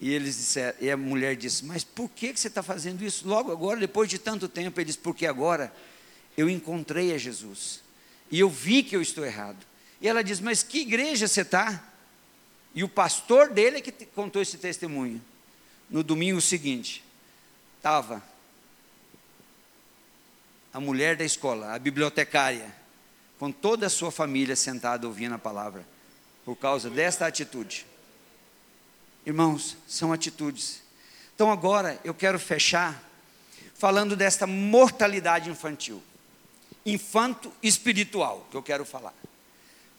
E 0.00 0.10
eles 0.10 0.38
disseram, 0.38 0.74
e 0.80 0.90
a 0.90 0.96
mulher 0.96 1.36
disse: 1.36 1.66
Mas 1.66 1.84
por 1.84 2.08
que 2.08 2.34
você 2.34 2.48
está 2.48 2.62
fazendo 2.62 3.04
isso 3.04 3.28
logo 3.28 3.52
agora, 3.52 3.78
depois 3.78 4.08
de 4.08 4.18
tanto 4.18 4.48
tempo? 4.48 4.80
Ele 4.80 4.86
disse: 4.86 4.98
Porque 4.98 5.26
agora 5.26 5.70
eu 6.34 6.48
encontrei 6.48 7.12
a 7.12 7.18
Jesus 7.18 7.82
e 8.30 8.40
eu 8.40 8.48
vi 8.48 8.82
que 8.82 8.96
eu 8.96 9.02
estou 9.02 9.22
errado. 9.22 9.58
E 10.00 10.08
ela 10.08 10.24
diz: 10.24 10.40
Mas 10.40 10.62
que 10.62 10.80
igreja 10.80 11.28
você 11.28 11.42
está? 11.42 11.91
E 12.74 12.82
o 12.82 12.88
pastor 12.88 13.50
dele 13.50 13.78
é 13.78 13.80
que 13.80 13.92
contou 14.06 14.40
esse 14.40 14.58
testemunho. 14.58 15.20
No 15.90 16.02
domingo 16.02 16.40
seguinte, 16.40 17.04
estava 17.76 18.22
a 20.72 20.80
mulher 20.80 21.16
da 21.16 21.24
escola, 21.24 21.74
a 21.74 21.78
bibliotecária, 21.78 22.74
com 23.38 23.52
toda 23.52 23.86
a 23.86 23.90
sua 23.90 24.10
família 24.10 24.56
sentada 24.56 25.06
ouvindo 25.06 25.34
a 25.34 25.38
palavra, 25.38 25.86
por 26.44 26.56
causa 26.56 26.88
desta 26.88 27.26
atitude. 27.26 27.84
Irmãos, 29.26 29.76
são 29.86 30.12
atitudes. 30.12 30.82
Então 31.34 31.50
agora 31.50 32.00
eu 32.04 32.14
quero 32.14 32.38
fechar 32.38 33.02
falando 33.74 34.16
desta 34.16 34.46
mortalidade 34.46 35.50
infantil, 35.50 36.02
infanto 36.86 37.52
espiritual, 37.62 38.46
que 38.50 38.56
eu 38.56 38.62
quero 38.62 38.84
falar. 38.84 39.14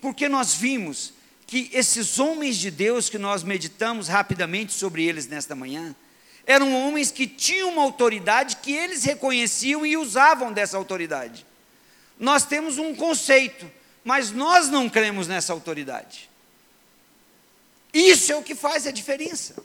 Porque 0.01 0.27
nós 0.27 0.53
vimos 0.53 1.13
que 1.45 1.69
esses 1.73 2.19
homens 2.19 2.57
de 2.57 2.71
Deus 2.71 3.09
que 3.09 3.17
nós 3.17 3.43
meditamos 3.43 4.07
rapidamente 4.07 4.73
sobre 4.73 5.03
eles 5.05 5.27
nesta 5.27 5.55
manhã, 5.55 5.95
eram 6.45 6.73
homens 6.73 7.11
que 7.11 7.25
tinham 7.25 7.69
uma 7.69 7.83
autoridade 7.83 8.57
que 8.57 8.73
eles 8.73 9.03
reconheciam 9.03 9.85
e 9.85 9.95
usavam 9.95 10.51
dessa 10.51 10.77
autoridade. 10.77 11.45
Nós 12.19 12.45
temos 12.45 12.77
um 12.77 12.93
conceito, 12.95 13.69
mas 14.03 14.31
nós 14.31 14.69
não 14.69 14.89
cremos 14.89 15.27
nessa 15.27 15.53
autoridade. 15.53 16.29
Isso 17.93 18.31
é 18.31 18.35
o 18.35 18.43
que 18.43 18.55
faz 18.55 18.87
a 18.87 18.91
diferença. 18.91 19.55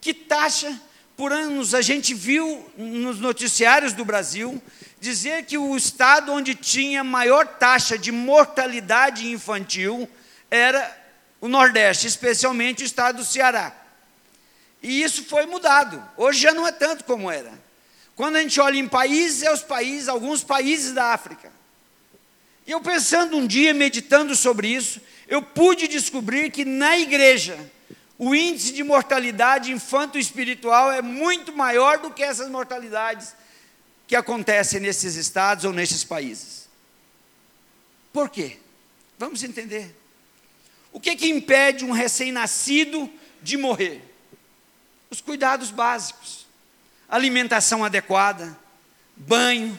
Que 0.00 0.14
taxa 0.14 0.80
por 1.16 1.32
anos 1.32 1.74
a 1.74 1.82
gente 1.82 2.14
viu 2.14 2.64
nos 2.76 3.18
noticiários 3.18 3.92
do 3.92 4.04
Brasil 4.04 4.62
dizer 5.00 5.44
que 5.44 5.56
o 5.56 5.76
estado 5.76 6.32
onde 6.32 6.54
tinha 6.54 7.04
maior 7.04 7.46
taxa 7.46 7.96
de 7.96 8.10
mortalidade 8.10 9.30
infantil 9.30 10.08
era 10.50 10.96
o 11.40 11.48
Nordeste, 11.48 12.06
especialmente 12.06 12.82
o 12.82 12.86
estado 12.86 13.18
do 13.18 13.24
Ceará. 13.24 13.72
E 14.82 15.02
isso 15.02 15.24
foi 15.24 15.46
mudado. 15.46 16.02
Hoje 16.16 16.40
já 16.40 16.52
não 16.52 16.66
é 16.66 16.72
tanto 16.72 17.04
como 17.04 17.30
era. 17.30 17.52
Quando 18.14 18.36
a 18.36 18.40
gente 18.40 18.60
olha 18.60 18.78
em 18.78 18.88
países, 18.88 19.42
é 19.42 19.52
os 19.52 19.62
países, 19.62 20.08
alguns 20.08 20.42
países 20.42 20.92
da 20.92 21.12
África. 21.12 21.52
E 22.66 22.72
eu 22.72 22.80
pensando 22.80 23.36
um 23.36 23.46
dia, 23.46 23.72
meditando 23.72 24.34
sobre 24.34 24.68
isso, 24.68 25.00
eu 25.26 25.40
pude 25.40 25.86
descobrir 25.88 26.50
que 26.50 26.64
na 26.64 26.98
igreja 26.98 27.58
o 28.18 28.34
índice 28.34 28.72
de 28.72 28.82
mortalidade 28.82 29.70
infanto-espiritual 29.70 30.90
é 30.90 31.00
muito 31.00 31.52
maior 31.52 31.98
do 31.98 32.10
que 32.10 32.22
essas 32.22 32.50
mortalidades 32.50 33.34
que 34.08 34.16
acontecem 34.16 34.80
nesses 34.80 35.16
estados 35.16 35.66
ou 35.66 35.72
nesses 35.72 36.02
países. 36.02 36.66
Por 38.10 38.30
quê? 38.30 38.56
Vamos 39.18 39.42
entender. 39.42 39.94
O 40.90 40.98
que, 40.98 41.14
que 41.14 41.28
impede 41.28 41.84
um 41.84 41.92
recém-nascido 41.92 43.08
de 43.42 43.58
morrer? 43.58 44.02
Os 45.10 45.20
cuidados 45.20 45.70
básicos, 45.70 46.46
alimentação 47.06 47.84
adequada, 47.84 48.58
banho, 49.14 49.78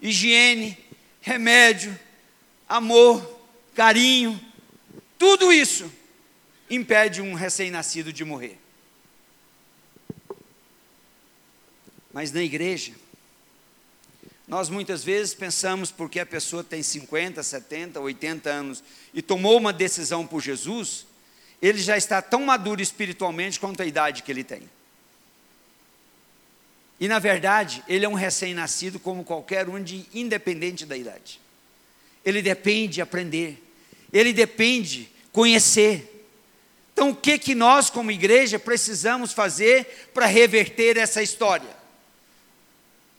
higiene, 0.00 0.78
remédio, 1.20 1.98
amor, 2.68 3.40
carinho, 3.74 4.40
tudo 5.18 5.52
isso 5.52 5.90
impede 6.70 7.20
um 7.20 7.34
recém-nascido 7.34 8.12
de 8.12 8.24
morrer. 8.24 8.56
Mas 12.12 12.30
na 12.30 12.42
igreja, 12.42 12.92
nós 14.54 14.68
muitas 14.68 15.02
vezes 15.02 15.34
pensamos 15.34 15.90
porque 15.90 16.20
a 16.20 16.24
pessoa 16.24 16.62
tem 16.62 16.80
50, 16.80 17.42
70, 17.42 17.98
80 17.98 18.48
anos 18.48 18.84
e 19.12 19.20
tomou 19.20 19.58
uma 19.58 19.72
decisão 19.72 20.24
por 20.24 20.40
Jesus, 20.40 21.08
ele 21.60 21.78
já 21.78 21.96
está 21.96 22.22
tão 22.22 22.44
maduro 22.44 22.80
espiritualmente 22.80 23.58
quanto 23.58 23.82
a 23.82 23.84
idade 23.84 24.22
que 24.22 24.30
ele 24.30 24.44
tem. 24.44 24.62
E 27.00 27.08
na 27.08 27.18
verdade, 27.18 27.82
ele 27.88 28.04
é 28.04 28.08
um 28.08 28.14
recém-nascido 28.14 29.00
como 29.00 29.24
qualquer 29.24 29.68
um, 29.68 29.82
de, 29.82 30.06
independente 30.14 30.86
da 30.86 30.96
idade. 30.96 31.40
Ele 32.24 32.40
depende 32.40 32.94
de 32.94 33.02
aprender, 33.02 33.60
ele 34.12 34.32
depende 34.32 35.08
conhecer. 35.32 36.28
Então, 36.92 37.10
o 37.10 37.16
que 37.16 37.40
que 37.40 37.56
nós 37.56 37.90
como 37.90 38.12
igreja 38.12 38.56
precisamos 38.60 39.32
fazer 39.32 40.10
para 40.14 40.26
reverter 40.26 40.96
essa 40.96 41.20
história? 41.20 41.83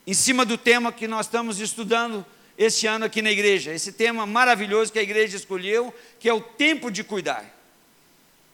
Em 0.07 0.13
cima 0.13 0.45
do 0.45 0.57
tema 0.57 0.91
que 0.91 1.07
nós 1.07 1.25
estamos 1.25 1.59
estudando 1.59 2.25
este 2.57 2.87
ano 2.87 3.05
aqui 3.05 3.21
na 3.21 3.31
igreja, 3.31 3.73
esse 3.73 3.91
tema 3.91 4.25
maravilhoso 4.25 4.91
que 4.91 4.99
a 4.99 5.03
igreja 5.03 5.35
escolheu, 5.35 5.93
que 6.19 6.29
é 6.29 6.33
o 6.33 6.41
tempo 6.41 6.91
de 6.91 7.03
cuidar. 7.03 7.45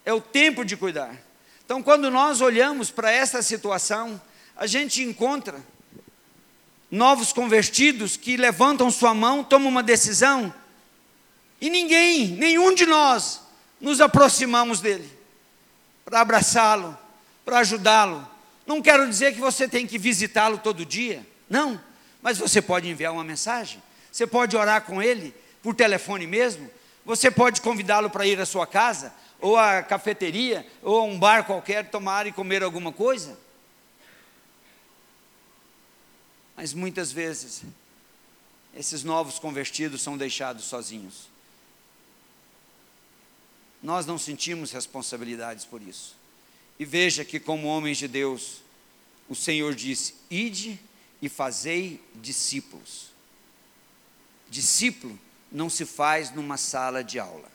É 0.06 0.14
o 0.14 0.22
tempo 0.22 0.64
de 0.64 0.78
cuidar. 0.78 1.16
Então, 1.66 1.84
quando 1.84 2.10
nós 2.10 2.42
olhamos 2.42 2.90
para 2.90 3.12
essa 3.12 3.42
situação, 3.42 4.20
a 4.56 4.66
gente 4.66 5.04
encontra 5.04 5.60
novos 6.90 7.32
convertidos 7.32 8.18
que 8.18 8.36
levantam 8.38 8.90
sua 8.92 9.14
mão, 9.14 9.44
tomam 9.44 9.70
uma 9.70 9.84
decisão, 9.84 10.54
e 11.62 11.70
ninguém, 11.70 12.28
nenhum 12.28 12.74
de 12.74 12.86
nós, 12.86 13.42
nos 13.80 14.02
aproximamos 14.02 14.82
dele 14.82 15.10
para 16.04 16.22
abraçá-lo, 16.22 16.98
para 17.46 17.60
ajudá-lo. 17.60 18.28
Não 18.66 18.82
quero 18.82 19.08
dizer 19.08 19.34
que 19.34 19.40
você 19.40 19.68
tem 19.68 19.86
que 19.86 19.98
visitá-lo 19.98 20.58
todo 20.58 20.86
dia, 20.86 21.26
não, 21.52 21.78
mas 22.22 22.38
você 22.38 22.62
pode 22.62 22.88
enviar 22.88 23.12
uma 23.12 23.26
mensagem, 23.26 23.84
você 24.10 24.26
pode 24.26 24.56
orar 24.56 24.84
com 24.84 25.04
ele 25.04 25.36
por 25.62 25.76
telefone 25.76 26.26
mesmo, 26.26 26.72
você 27.04 27.30
pode 27.30 27.60
convidá-lo 27.60 28.10
para 28.10 28.26
ir 28.26 28.40
à 28.40 28.46
sua 28.46 28.66
casa, 28.66 29.14
ou 29.38 29.58
à 29.58 29.84
cafeteria, 29.84 30.66
ou 30.82 31.00
a 31.00 31.04
um 31.04 31.20
bar 31.20 31.44
qualquer, 31.46 31.90
tomar 31.92 32.26
e 32.26 32.32
comer 32.32 32.64
alguma 32.64 32.94
coisa. 32.94 33.38
Mas 36.56 36.74
muitas 36.74 37.12
vezes, 37.12 37.64
esses 38.74 39.04
novos 39.04 39.38
convertidos 39.38 40.02
são 40.02 40.18
deixados 40.18 40.64
sozinhos. 40.64 41.28
Nós 43.84 44.06
não 44.06 44.18
sentimos 44.18 44.72
responsabilidades 44.72 45.66
por 45.66 45.82
isso. 45.82 46.16
E 46.80 46.86
veja 46.86 47.26
que, 47.26 47.42
como 47.42 47.68
homens 47.68 47.98
de 47.98 48.08
Deus, 48.08 48.62
o 49.28 49.36
Senhor 49.36 49.76
disse: 49.76 50.16
Ide 50.30 50.80
e 51.22 51.30
fazei 51.30 52.02
discípulos. 52.16 53.12
Discípulo 54.50 55.18
não 55.52 55.70
se 55.70 55.86
faz 55.86 56.32
numa 56.32 56.58
sala 56.58 57.04
de 57.04 57.20
aula. 57.20 57.52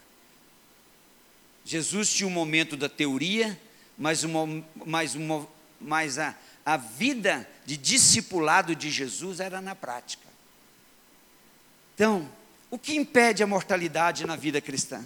Jesus 1.64 2.12
tinha 2.12 2.28
um 2.28 2.30
momento 2.30 2.76
da 2.76 2.88
teoria, 2.88 3.60
mas, 3.98 4.22
uma, 4.22 4.64
mas, 4.84 5.14
uma, 5.14 5.48
mas 5.80 6.18
a, 6.18 6.34
a 6.64 6.76
vida 6.76 7.48
de 7.64 7.76
discipulado 7.76 8.76
de 8.76 8.90
Jesus 8.90 9.40
era 9.40 9.60
na 9.60 9.74
prática. 9.74 10.26
Então, 11.94 12.30
o 12.70 12.78
que 12.78 12.94
impede 12.94 13.42
a 13.42 13.46
mortalidade 13.46 14.26
na 14.26 14.36
vida 14.36 14.60
cristã? 14.60 15.04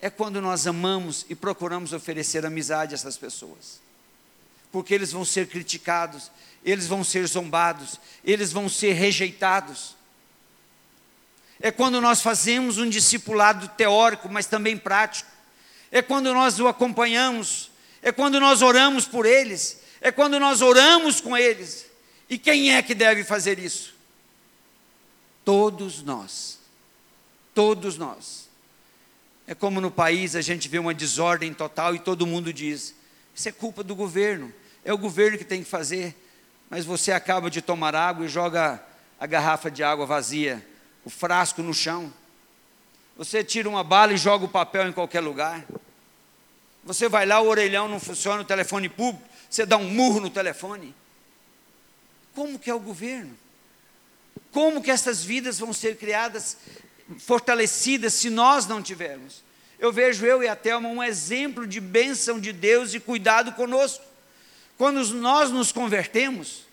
É 0.00 0.10
quando 0.10 0.40
nós 0.40 0.66
amamos 0.66 1.24
e 1.28 1.34
procuramos 1.34 1.92
oferecer 1.92 2.44
amizade 2.44 2.94
a 2.94 2.96
essas 2.96 3.16
pessoas. 3.16 3.80
Porque 4.70 4.92
eles 4.92 5.12
vão 5.12 5.24
ser 5.24 5.48
criticados, 5.48 6.30
eles 6.64 6.86
vão 6.86 7.04
ser 7.04 7.26
zombados, 7.26 8.00
eles 8.24 8.50
vão 8.50 8.68
ser 8.68 8.92
rejeitados. 8.94 9.94
É 11.60 11.70
quando 11.70 12.00
nós 12.00 12.22
fazemos 12.22 12.78
um 12.78 12.88
discipulado 12.88 13.68
teórico, 13.68 14.28
mas 14.28 14.46
também 14.46 14.76
prático. 14.76 15.30
É 15.92 16.02
quando 16.02 16.32
nós 16.32 16.58
o 16.58 16.66
acompanhamos, 16.66 17.70
é 18.02 18.10
quando 18.10 18.40
nós 18.40 18.62
oramos 18.62 19.06
por 19.06 19.26
eles, 19.26 19.80
é 20.00 20.10
quando 20.10 20.40
nós 20.40 20.62
oramos 20.62 21.20
com 21.20 21.36
eles. 21.36 21.86
E 22.28 22.38
quem 22.38 22.74
é 22.74 22.82
que 22.82 22.94
deve 22.94 23.22
fazer 23.22 23.58
isso? 23.58 23.94
Todos 25.44 26.02
nós. 26.02 26.58
Todos 27.54 27.96
nós. 27.96 28.48
É 29.46 29.54
como 29.54 29.80
no 29.80 29.90
país 29.90 30.34
a 30.34 30.40
gente 30.40 30.68
vê 30.68 30.78
uma 30.78 30.94
desordem 30.94 31.52
total 31.52 31.94
e 31.94 31.98
todo 31.98 32.26
mundo 32.26 32.52
diz: 32.52 32.94
isso 33.34 33.48
é 33.48 33.52
culpa 33.52 33.84
do 33.84 33.94
governo, 33.94 34.52
é 34.84 34.92
o 34.92 34.98
governo 34.98 35.36
que 35.36 35.44
tem 35.44 35.62
que 35.62 35.68
fazer. 35.68 36.16
Mas 36.68 36.84
você 36.84 37.12
acaba 37.12 37.50
de 37.50 37.62
tomar 37.62 37.94
água 37.94 38.26
e 38.26 38.28
joga 38.28 38.82
a 39.18 39.26
garrafa 39.26 39.70
de 39.70 39.82
água 39.82 40.06
vazia, 40.06 40.66
o 41.04 41.10
frasco 41.10 41.62
no 41.62 41.72
chão. 41.72 42.12
Você 43.16 43.44
tira 43.44 43.68
uma 43.68 43.84
bala 43.84 44.12
e 44.12 44.16
joga 44.16 44.44
o 44.44 44.48
papel 44.48 44.88
em 44.88 44.92
qualquer 44.92 45.20
lugar. 45.20 45.64
Você 46.84 47.08
vai 47.08 47.24
lá, 47.24 47.40
o 47.40 47.46
orelhão 47.46 47.88
não 47.88 48.00
funciona, 48.00 48.42
o 48.42 48.44
telefone 48.44 48.88
público, 48.88 49.26
você 49.48 49.64
dá 49.64 49.76
um 49.76 49.88
murro 49.88 50.20
no 50.20 50.30
telefone. 50.30 50.94
Como 52.34 52.58
que 52.58 52.68
é 52.68 52.74
o 52.74 52.80
governo? 52.80 53.36
Como 54.50 54.82
que 54.82 54.90
essas 54.90 55.24
vidas 55.24 55.58
vão 55.58 55.72
ser 55.72 55.96
criadas, 55.96 56.56
fortalecidas, 57.18 58.14
se 58.14 58.28
nós 58.28 58.66
não 58.66 58.82
tivermos? 58.82 59.42
Eu 59.78 59.92
vejo 59.92 60.26
eu 60.26 60.42
e 60.42 60.48
a 60.48 60.56
Thelma 60.56 60.88
um 60.88 61.02
exemplo 61.02 61.66
de 61.66 61.80
bênção 61.80 62.38
de 62.38 62.52
Deus 62.52 62.94
e 62.94 63.00
cuidado 63.00 63.52
conosco. 63.52 64.04
Quando 64.76 65.04
nós 65.14 65.50
nos 65.50 65.70
convertemos, 65.70 66.64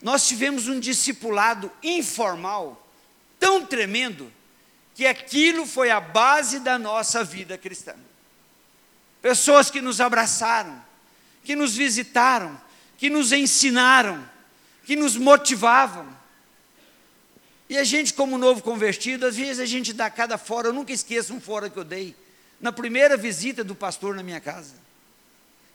nós 0.00 0.26
tivemos 0.26 0.68
um 0.68 0.78
discipulado 0.80 1.70
informal 1.82 2.86
tão 3.38 3.64
tremendo 3.64 4.32
que 4.94 5.06
aquilo 5.06 5.66
foi 5.66 5.90
a 5.90 6.00
base 6.00 6.60
da 6.60 6.78
nossa 6.78 7.24
vida 7.24 7.58
cristã. 7.58 7.94
Pessoas 9.20 9.70
que 9.70 9.80
nos 9.80 10.00
abraçaram, 10.00 10.82
que 11.42 11.56
nos 11.56 11.74
visitaram, 11.74 12.60
que 12.96 13.10
nos 13.10 13.32
ensinaram, 13.32 14.28
que 14.84 14.94
nos 14.94 15.16
motivavam. 15.16 16.06
E 17.68 17.76
a 17.76 17.84
gente, 17.84 18.12
como 18.12 18.38
novo 18.38 18.62
convertido, 18.62 19.26
às 19.26 19.36
vezes 19.36 19.58
a 19.58 19.66
gente 19.66 19.92
dá 19.92 20.08
cada 20.10 20.38
fora, 20.38 20.68
eu 20.68 20.72
nunca 20.72 20.92
esqueço 20.92 21.34
um 21.34 21.40
fora 21.40 21.68
que 21.70 21.78
eu 21.78 21.84
dei, 21.84 22.14
na 22.60 22.70
primeira 22.70 23.16
visita 23.16 23.64
do 23.64 23.74
pastor 23.74 24.14
na 24.14 24.22
minha 24.22 24.40
casa. 24.40 24.83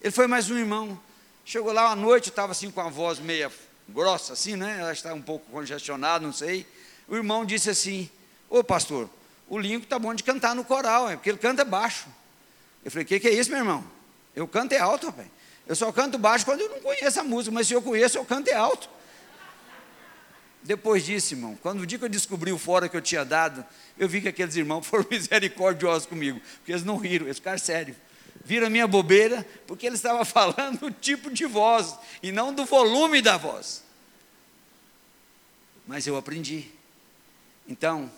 Ele 0.01 0.11
foi 0.11 0.27
mais 0.27 0.49
um 0.49 0.57
irmão. 0.57 0.99
Chegou 1.45 1.73
lá 1.73 1.91
à 1.91 1.95
noite, 1.95 2.29
estava 2.29 2.51
assim 2.51 2.71
com 2.71 2.81
a 2.81 2.89
voz 2.89 3.19
meia 3.19 3.51
grossa, 3.87 4.33
assim, 4.33 4.55
né? 4.55 4.77
Ela 4.79 4.93
estava 4.93 5.15
um 5.15 5.21
pouco 5.21 5.49
congestionado, 5.51 6.25
não 6.25 6.33
sei. 6.33 6.65
O 7.07 7.15
irmão 7.15 7.43
disse 7.43 7.69
assim: 7.69 8.09
Ô 8.49 8.63
pastor, 8.63 9.09
o 9.49 9.57
Lincoln 9.57 9.83
está 9.83 9.99
bom 9.99 10.13
de 10.13 10.23
cantar 10.23 10.55
no 10.55 10.63
coral, 10.63 11.09
é 11.09 11.15
porque 11.15 11.29
ele 11.29 11.37
canta 11.37 11.65
baixo. 11.65 12.07
Eu 12.83 12.91
falei, 12.91 13.03
o 13.03 13.07
que, 13.07 13.19
que 13.19 13.27
é 13.27 13.33
isso, 13.33 13.49
meu 13.49 13.59
irmão? 13.59 13.83
Eu 14.35 14.47
canto 14.47 14.73
é 14.73 14.77
alto, 14.77 15.07
rapaz. 15.07 15.27
Eu 15.67 15.75
só 15.75 15.91
canto 15.91 16.17
baixo 16.17 16.45
quando 16.45 16.61
eu 16.61 16.69
não 16.69 16.79
conheço 16.79 17.19
a 17.19 17.23
música, 17.23 17.53
mas 17.53 17.67
se 17.67 17.73
eu 17.73 17.81
conheço, 17.81 18.17
eu 18.17 18.25
canto 18.25 18.47
é 18.49 18.53
alto. 18.53 18.89
Depois 20.63 21.05
disso, 21.05 21.33
irmão, 21.33 21.57
quando 21.61 21.81
o 21.81 21.85
dia 21.85 21.97
que 21.97 22.05
eu 22.05 22.09
descobri 22.09 22.51
o 22.51 22.57
fora 22.57 22.87
que 22.87 22.95
eu 22.95 23.01
tinha 23.01 23.23
dado, 23.23 23.65
eu 23.97 24.07
vi 24.07 24.21
que 24.21 24.27
aqueles 24.27 24.55
irmãos 24.55 24.85
foram 24.87 25.05
misericordiosos 25.09 26.05
comigo, 26.05 26.39
porque 26.57 26.71
eles 26.71 26.83
não 26.83 26.97
riram, 26.97 27.25
eles 27.25 27.37
ficaram 27.37 27.57
sérios. 27.57 27.97
Viram 28.43 28.69
minha 28.69 28.87
bobeira, 28.87 29.45
porque 29.67 29.85
eles 29.85 29.99
estavam 29.99 30.23
falando 30.25 30.79
do 30.79 30.91
tipo 30.91 31.31
de 31.31 31.45
voz, 31.45 31.95
e 32.21 32.31
não 32.31 32.53
do 32.53 32.65
volume 32.65 33.21
da 33.21 33.37
voz. 33.37 33.83
Mas 35.87 36.05
eu 36.05 36.15
aprendi. 36.15 36.67
Então, 37.67 38.11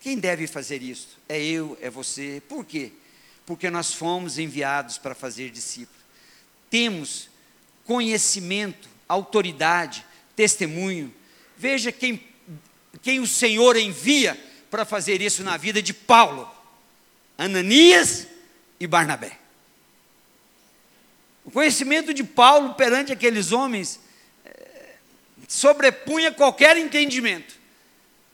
quem 0.00 0.18
deve 0.18 0.46
fazer 0.46 0.82
isso? 0.82 1.18
É 1.28 1.42
eu, 1.42 1.76
é 1.80 1.90
você. 1.90 2.42
Por 2.48 2.64
quê? 2.64 2.92
Porque 3.44 3.68
nós 3.68 3.92
fomos 3.92 4.38
enviados 4.38 4.96
para 4.96 5.14
fazer 5.14 5.50
discípulos. 5.50 6.00
Temos 6.70 7.28
conhecimento, 7.84 8.88
autoridade, 9.08 10.06
testemunho. 10.36 11.12
Veja 11.56 11.90
quem, 11.90 12.22
quem 13.02 13.20
o 13.20 13.26
Senhor 13.26 13.76
envia 13.76 14.38
para 14.70 14.84
fazer 14.84 15.20
isso 15.20 15.42
na 15.42 15.56
vida 15.56 15.82
de 15.82 15.92
Paulo: 15.92 16.48
Ananias 17.36 18.26
e 18.78 18.86
Barnabé. 18.86 19.39
O 21.50 21.52
conhecimento 21.52 22.14
de 22.14 22.22
Paulo 22.22 22.74
perante 22.74 23.12
aqueles 23.12 23.50
homens 23.50 23.98
é, 24.44 24.94
sobrepunha 25.48 26.30
qualquer 26.30 26.76
entendimento 26.76 27.60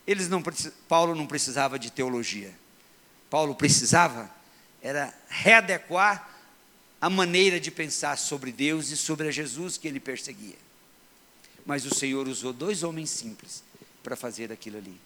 eles 0.07 0.29
não, 0.29 0.41
Paulo 0.87 1.13
não 1.13 1.27
precisava 1.27 1.77
de 1.77 1.91
teologia. 1.91 2.53
Paulo 3.29 3.53
precisava 3.53 4.31
era 4.81 5.13
readequar 5.27 6.29
a 7.01 7.09
maneira 7.09 7.59
de 7.59 7.69
pensar 7.69 8.17
sobre 8.17 8.51
Deus 8.51 8.89
e 8.89 8.95
sobre 8.95 9.27
a 9.27 9.31
Jesus 9.31 9.77
que 9.77 9.87
ele 9.87 9.99
perseguia. 9.99 10.55
Mas 11.65 11.85
o 11.85 11.93
Senhor 11.93 12.25
usou 12.27 12.53
dois 12.53 12.83
homens 12.83 13.09
simples 13.09 13.63
para 14.01 14.15
fazer 14.15 14.51
aquilo 14.51 14.77
ali. 14.77 14.97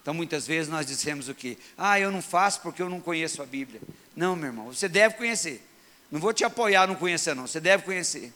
Então 0.00 0.12
muitas 0.14 0.46
vezes 0.46 0.70
nós 0.70 0.86
dissemos 0.86 1.28
o 1.28 1.34
quê? 1.34 1.58
Ah, 1.76 1.98
eu 1.98 2.12
não 2.12 2.22
faço 2.22 2.60
porque 2.60 2.80
eu 2.80 2.90
não 2.90 3.00
conheço 3.00 3.42
a 3.42 3.46
Bíblia. 3.46 3.80
Não, 4.14 4.36
meu 4.36 4.46
irmão, 4.46 4.66
você 4.66 4.88
deve 4.88 5.16
conhecer. 5.16 5.66
Não 6.14 6.20
vou 6.20 6.32
te 6.32 6.44
apoiar 6.44 6.86
não 6.86 6.94
conhecer 6.94 7.34
não, 7.34 7.44
você 7.44 7.58
deve 7.58 7.82
conhecer. 7.82 8.32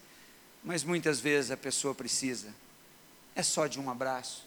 Mas 0.64 0.82
muitas 0.82 1.20
vezes 1.20 1.52
a 1.52 1.56
pessoa 1.56 1.94
precisa 1.94 2.52
é 3.36 3.42
só 3.44 3.68
de 3.68 3.78
um 3.78 3.88
abraço, 3.88 4.44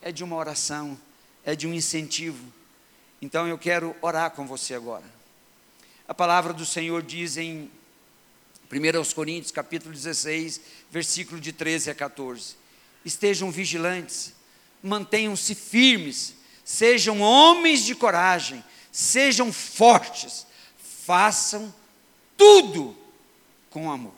é 0.00 0.12
de 0.12 0.22
uma 0.22 0.36
oração, 0.36 0.96
é 1.44 1.56
de 1.56 1.66
um 1.66 1.74
incentivo. 1.74 2.52
Então 3.20 3.48
eu 3.48 3.58
quero 3.58 3.96
orar 4.00 4.30
com 4.30 4.46
você 4.46 4.76
agora. 4.76 5.02
A 6.06 6.14
palavra 6.14 6.52
do 6.52 6.64
Senhor 6.64 7.02
diz 7.02 7.36
em 7.36 7.68
1 8.70 9.12
Coríntios, 9.12 9.50
capítulo 9.50 9.92
16, 9.92 10.60
versículo 10.88 11.40
de 11.40 11.52
13 11.52 11.90
a 11.90 11.96
14: 11.96 12.54
Estejam 13.04 13.50
vigilantes, 13.50 14.32
mantenham-se 14.80 15.52
firmes, 15.56 16.32
sejam 16.64 17.20
homens 17.22 17.84
de 17.84 17.96
coragem, 17.96 18.64
sejam 18.92 19.52
fortes, 19.52 20.46
façam 21.04 21.74
tudo 22.38 22.96
com 23.68 23.90
amor. 23.90 24.14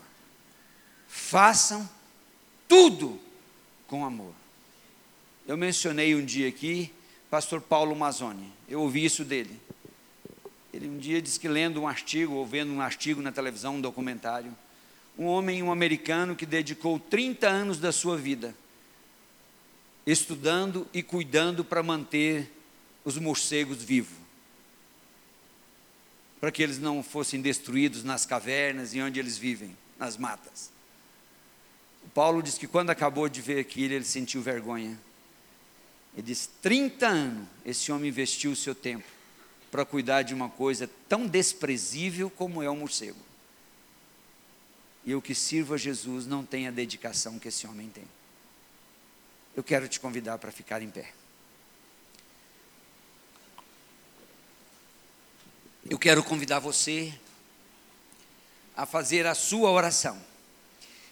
Façam 1.08 1.88
tudo 2.68 3.18
com 3.88 4.04
amor. 4.04 4.32
Eu 5.48 5.56
mencionei 5.56 6.14
um 6.14 6.24
dia 6.24 6.48
aqui 6.48 6.92
pastor 7.30 7.60
Paulo 7.60 7.96
Mazzoni. 7.96 8.52
Eu 8.68 8.82
ouvi 8.82 9.04
isso 9.04 9.24
dele. 9.24 9.58
Ele 10.72 10.88
um 10.88 10.98
dia 10.98 11.20
disse 11.20 11.38
que 11.38 11.48
lendo 11.48 11.80
um 11.80 11.88
artigo, 11.88 12.34
ou 12.34 12.46
vendo 12.46 12.72
um 12.72 12.80
artigo 12.80 13.22
na 13.22 13.32
televisão, 13.32 13.76
um 13.76 13.80
documentário, 13.80 14.56
um 15.18 15.26
homem, 15.26 15.62
um 15.62 15.72
americano 15.72 16.36
que 16.36 16.46
dedicou 16.46 16.98
30 16.98 17.48
anos 17.48 17.78
da 17.78 17.90
sua 17.90 18.16
vida 18.16 18.54
estudando 20.06 20.88
e 20.92 21.02
cuidando 21.02 21.64
para 21.64 21.82
manter 21.82 22.50
os 23.04 23.18
morcegos 23.18 23.82
vivos. 23.82 24.16
Para 26.40 26.50
que 26.50 26.62
eles 26.62 26.78
não 26.78 27.02
fossem 27.02 27.40
destruídos 27.40 28.02
nas 28.02 28.24
cavernas 28.24 28.94
e 28.94 29.00
onde 29.00 29.20
eles 29.20 29.36
vivem, 29.36 29.76
nas 29.98 30.16
matas. 30.16 30.70
O 32.04 32.08
Paulo 32.08 32.42
diz 32.42 32.56
que 32.56 32.66
quando 32.66 32.90
acabou 32.90 33.28
de 33.28 33.42
ver 33.42 33.60
aquilo, 33.60 33.92
ele 33.92 34.04
sentiu 34.04 34.40
vergonha 34.40 34.98
ele 36.14 36.22
diz: 36.22 36.48
30 36.60 37.06
anos 37.06 37.48
esse 37.64 37.90
homem 37.92 38.08
investiu 38.08 38.50
o 38.50 38.56
seu 38.56 38.74
tempo 38.74 39.06
para 39.70 39.84
cuidar 39.84 40.22
de 40.22 40.34
uma 40.34 40.48
coisa 40.48 40.90
tão 41.08 41.26
desprezível 41.26 42.28
como 42.28 42.62
é 42.62 42.68
o 42.68 42.76
morcego. 42.76 43.18
E 45.04 45.12
eu 45.12 45.22
que 45.22 45.34
sirvo 45.34 45.74
a 45.74 45.78
Jesus 45.78 46.26
não 46.26 46.44
tenho 46.44 46.68
a 46.68 46.72
dedicação 46.72 47.38
que 47.38 47.48
esse 47.48 47.66
homem 47.66 47.88
tem. 47.88 48.04
Eu 49.56 49.62
quero 49.62 49.88
te 49.88 49.98
convidar 49.98 50.38
para 50.38 50.50
ficar 50.50 50.82
em 50.82 50.90
pé. 50.90 51.12
Eu 55.88 55.98
quero 55.98 56.22
convidar 56.22 56.58
você 56.58 57.12
a 58.76 58.84
fazer 58.84 59.26
a 59.26 59.34
sua 59.34 59.70
oração. 59.70 60.18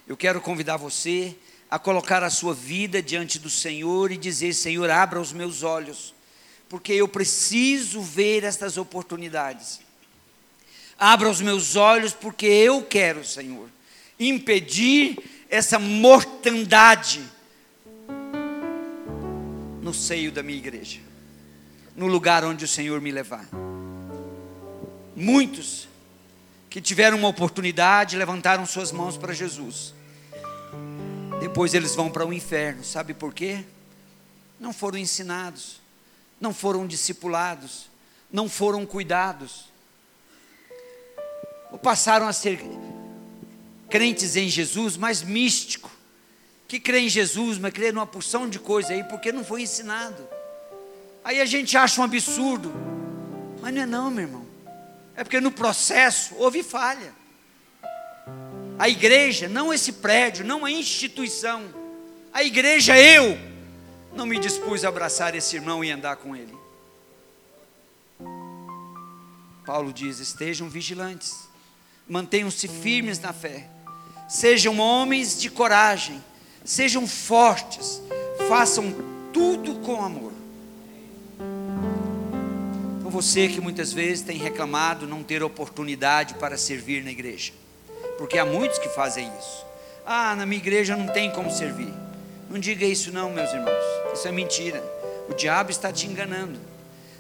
Eu 0.07 0.17
quero 0.17 0.41
convidar 0.41 0.77
você 0.77 1.35
a 1.71 1.79
colocar 1.79 2.23
a 2.23 2.31
sua 2.31 2.55
vida 2.55 3.03
diante 3.03 3.39
do 3.39 3.49
Senhor 3.49 4.11
e 4.11 4.17
dizer: 4.17 4.53
Senhor, 4.53 4.89
abra 4.91 5.21
os 5.21 5.33
meus 5.33 5.63
olhos, 5.63 6.15
porque 6.69 6.93
eu 6.93 7.09
preciso 7.09 8.01
ver 8.03 8.45
estas 8.45 8.77
oportunidades. 8.77 9.81
Abra 10.99 11.31
os 11.31 11.41
meus 11.41 11.77
olhos, 11.77 12.13
porque 12.13 12.47
eu 12.47 12.83
quero, 12.83 13.25
Senhor, 13.25 13.71
impedir 14.19 15.19
essa 15.49 15.79
mortandade 15.79 17.23
no 19.81 19.95
seio 19.95 20.31
da 20.31 20.43
minha 20.43 20.59
igreja, 20.59 21.01
no 21.97 22.07
lugar 22.07 22.45
onde 22.45 22.65
o 22.65 22.69
Senhor 22.69 23.01
me 23.01 23.11
levar. 23.11 23.49
Muitos 25.19 25.89
que 26.71 26.81
tiveram 26.81 27.19
uma 27.19 27.29
oportunidade 27.29 28.17
levantaram 28.17 28.65
suas 28.65 28.93
mãos 28.93 29.17
para 29.17 29.33
Jesus 29.33 29.95
depois 31.39 31.73
eles 31.73 31.95
vão 31.95 32.11
para 32.11 32.27
o 32.27 32.33
inferno. 32.33 32.85
Sabe 32.85 33.15
por 33.15 33.33
quê? 33.33 33.65
Não 34.59 34.73
foram 34.73 34.99
ensinados, 34.99 35.81
não 36.41 36.53
foram 36.53 36.87
discipulados, 36.87 37.89
não 38.31 38.49
foram 38.49 38.85
cuidados. 38.85 39.67
Ou 41.71 41.79
passaram 41.79 42.27
a 42.27 42.33
ser 42.33 42.61
crentes 43.89 44.37
em 44.37 44.49
Jesus, 44.49 44.97
mas 44.97 45.23
místico. 45.23 45.91
Que 46.67 46.79
crê 46.79 47.01
em 47.01 47.09
Jesus, 47.09 47.57
mas 47.57 47.73
crê 47.73 47.93
numa 47.93 48.07
porção 48.07 48.49
de 48.49 48.59
coisa 48.59 48.93
aí, 48.93 49.03
porque 49.05 49.33
não 49.33 49.45
foi 49.45 49.63
ensinado. 49.63 50.29
Aí 51.25 51.41
a 51.41 51.47
gente 51.47 51.77
acha 51.77 52.01
um 52.01 52.05
absurdo. 52.05 52.73
Mas 53.61 53.75
não 53.75 53.83
é 53.83 53.87
não, 53.87 54.11
meu 54.11 54.25
irmão. 54.25 54.48
É 55.19 55.25
porque 55.25 55.41
no 55.41 55.51
processo 55.51 56.37
houve 56.37 56.63
falha. 56.63 57.13
A 58.79 58.89
igreja, 58.89 59.49
não 59.49 59.75
esse 59.75 59.95
prédio, 59.95 60.45
não 60.45 60.65
a 60.65 60.71
instituição. 60.71 61.75
A 62.33 62.45
igreja, 62.45 62.97
eu, 62.97 63.37
não 64.15 64.25
me 64.25 64.39
dispus 64.39 64.85
a 64.85 64.89
abraçar 64.89 65.35
esse 65.35 65.57
irmão 65.57 65.83
e 65.83 65.91
andar 65.91 66.15
com 66.19 66.37
ele. 66.37 66.57
Paulo 69.67 69.93
diz: 69.93 70.21
estejam 70.21 70.69
vigilantes, 70.69 71.49
mantenham-se 72.09 72.69
firmes 72.69 73.19
na 73.19 73.33
fé, 73.33 73.69
sejam 74.29 74.79
homens 74.79 75.41
de 75.41 75.51
coragem, 75.51 76.23
sejam 76.65 77.09
fortes, 77.09 78.01
façam 78.49 78.95
tudo 79.33 79.81
com 79.81 80.01
amor. 80.01 80.38
Então 83.09 83.23
você 83.23 83.49
que 83.49 83.59
muitas 83.59 83.91
vezes 83.91 84.21
tem 84.23 84.37
reclamado 84.37 85.07
não 85.07 85.23
ter 85.23 85.43
oportunidade 85.43 86.35
para 86.35 86.59
servir 86.59 87.03
na 87.03 87.11
igreja, 87.11 87.55
porque 88.19 88.37
há 88.37 88.45
muitos 88.45 88.79
que 88.79 88.91
fazem 88.91 89.33
isso. 89.41 89.65
Ah, 90.05 90.37
na 90.37 90.45
minha 90.45 90.61
igreja 90.61 90.95
não 90.95 91.07
tem 91.07 91.31
como 91.31 91.51
servir. 91.51 91.91
Não 92.51 92.61
diga 92.61 92.85
isso 92.85 93.11
não, 93.11 93.31
meus 93.31 93.51
irmãos. 93.51 93.83
Isso 94.13 94.29
é 94.29 94.31
mentira. 94.31 94.85
O 95.27 95.33
diabo 95.33 95.71
está 95.71 95.91
te 95.91 96.07
enganando. 96.07 96.61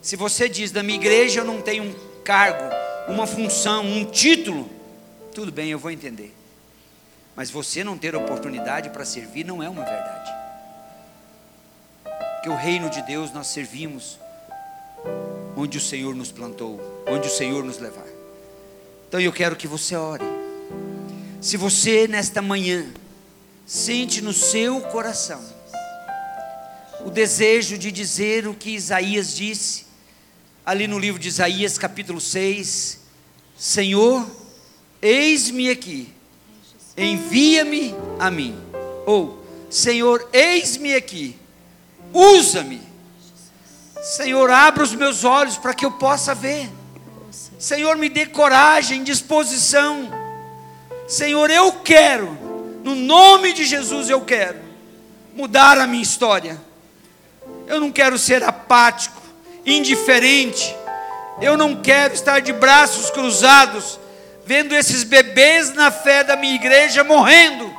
Se 0.02 0.14
você 0.14 0.46
diz 0.46 0.70
da 0.70 0.82
minha 0.82 0.98
igreja 0.98 1.40
eu 1.40 1.44
não 1.46 1.62
tenho 1.62 1.84
um 1.84 1.94
cargo, 2.22 2.64
uma 3.08 3.26
função, 3.26 3.82
um 3.82 4.04
título, 4.04 4.68
tudo 5.34 5.50
bem, 5.50 5.70
eu 5.70 5.78
vou 5.78 5.90
entender. 5.90 6.36
Mas 7.34 7.50
você 7.50 7.82
não 7.82 7.96
ter 7.96 8.14
oportunidade 8.14 8.90
para 8.90 9.06
servir 9.06 9.42
não 9.42 9.62
é 9.62 9.70
uma 9.70 9.86
verdade. 9.86 10.30
Que 12.42 12.50
o 12.50 12.56
reino 12.56 12.90
de 12.90 13.00
Deus 13.06 13.32
nós 13.32 13.46
servimos 13.46 14.18
onde 15.58 15.76
o 15.76 15.80
Senhor 15.80 16.14
nos 16.14 16.30
plantou, 16.30 16.80
onde 17.04 17.26
o 17.26 17.30
Senhor 17.30 17.64
nos 17.64 17.78
levar. 17.78 18.06
Então 19.08 19.18
eu 19.18 19.32
quero 19.32 19.56
que 19.56 19.66
você 19.66 19.96
ore. 19.96 20.24
Se 21.40 21.56
você 21.56 22.06
nesta 22.06 22.40
manhã 22.40 22.86
sente 23.66 24.22
no 24.22 24.32
seu 24.32 24.80
coração 24.82 25.44
o 27.04 27.10
desejo 27.10 27.76
de 27.76 27.90
dizer 27.90 28.46
o 28.46 28.54
que 28.54 28.70
Isaías 28.70 29.34
disse, 29.34 29.86
ali 30.64 30.86
no 30.86 30.96
livro 30.96 31.20
de 31.20 31.26
Isaías, 31.26 31.76
capítulo 31.76 32.20
6: 32.20 33.00
Senhor, 33.58 34.30
eis-me 35.02 35.70
aqui, 35.70 36.08
envia-me 36.96 37.96
a 38.20 38.30
mim. 38.30 38.56
Ou, 39.04 39.44
Senhor, 39.68 40.28
eis-me 40.32 40.94
aqui, 40.94 41.36
usa-me. 42.12 42.87
Senhor, 44.02 44.50
abra 44.50 44.82
os 44.82 44.94
meus 44.94 45.24
olhos 45.24 45.56
para 45.56 45.74
que 45.74 45.84
eu 45.84 45.92
possa 45.92 46.34
ver. 46.34 46.70
Senhor, 47.58 47.96
me 47.96 48.08
dê 48.08 48.26
coragem, 48.26 49.02
disposição. 49.02 50.08
Senhor, 51.06 51.50
eu 51.50 51.72
quero, 51.72 52.38
no 52.84 52.94
nome 52.94 53.52
de 53.52 53.64
Jesus 53.64 54.08
eu 54.08 54.20
quero 54.20 54.58
mudar 55.34 55.78
a 55.78 55.86
minha 55.86 56.02
história. 56.02 56.60
Eu 57.66 57.80
não 57.80 57.90
quero 57.90 58.18
ser 58.18 58.42
apático, 58.44 59.20
indiferente. 59.64 60.74
Eu 61.40 61.56
não 61.56 61.76
quero 61.76 62.14
estar 62.14 62.40
de 62.40 62.52
braços 62.52 63.10
cruzados, 63.10 63.98
vendo 64.44 64.74
esses 64.74 65.04
bebês 65.04 65.72
na 65.74 65.90
fé 65.90 66.24
da 66.24 66.36
minha 66.36 66.54
igreja 66.54 67.04
morrendo. 67.04 67.72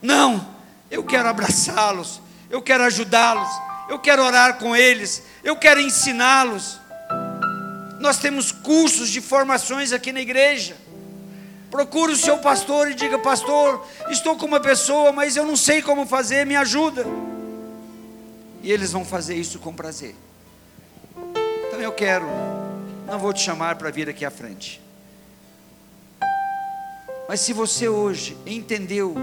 Não, 0.00 0.46
eu 0.90 1.02
quero 1.02 1.28
abraçá-los, 1.28 2.20
eu 2.50 2.62
quero 2.62 2.84
ajudá-los, 2.84 3.48
eu 3.88 3.98
quero 3.98 4.22
orar 4.22 4.58
com 4.58 4.74
eles, 4.74 5.22
eu 5.42 5.56
quero 5.56 5.80
ensiná-los. 5.80 6.80
Nós 8.00 8.18
temos 8.18 8.52
cursos 8.52 9.08
de 9.08 9.20
formações 9.20 9.92
aqui 9.92 10.12
na 10.12 10.20
igreja. 10.20 10.76
Procure 11.70 12.12
o 12.12 12.16
seu 12.16 12.38
pastor 12.38 12.90
e 12.90 12.94
diga: 12.94 13.18
Pastor, 13.18 13.84
estou 14.08 14.36
com 14.36 14.46
uma 14.46 14.60
pessoa, 14.60 15.10
mas 15.10 15.36
eu 15.36 15.44
não 15.44 15.56
sei 15.56 15.82
como 15.82 16.06
fazer, 16.06 16.46
me 16.46 16.54
ajuda. 16.54 17.04
E 18.62 18.70
eles 18.70 18.92
vão 18.92 19.04
fazer 19.04 19.34
isso 19.34 19.58
com 19.58 19.74
prazer. 19.74 20.14
Então 21.66 21.80
eu 21.80 21.92
quero, 21.92 22.26
não 23.06 23.18
vou 23.18 23.32
te 23.32 23.40
chamar 23.40 23.76
para 23.76 23.90
vir 23.90 24.08
aqui 24.08 24.24
à 24.24 24.30
frente. 24.30 24.80
Mas 27.28 27.40
se 27.40 27.52
você 27.52 27.88
hoje 27.88 28.36
entendeu 28.46 29.14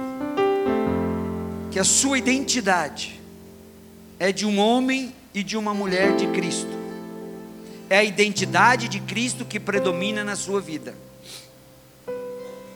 que 1.71 1.79
a 1.79 1.83
sua 1.83 2.17
identidade 2.17 3.20
é 4.21 4.31
de 4.31 4.45
um 4.45 4.59
homem 4.59 5.11
e 5.33 5.41
de 5.41 5.57
uma 5.57 5.73
mulher 5.73 6.15
de 6.15 6.27
Cristo, 6.27 6.69
é 7.89 7.97
a 7.97 8.03
identidade 8.03 8.87
de 8.87 8.99
Cristo 8.99 9.43
que 9.43 9.59
predomina 9.59 10.23
na 10.23 10.35
sua 10.35 10.61
vida. 10.61 10.93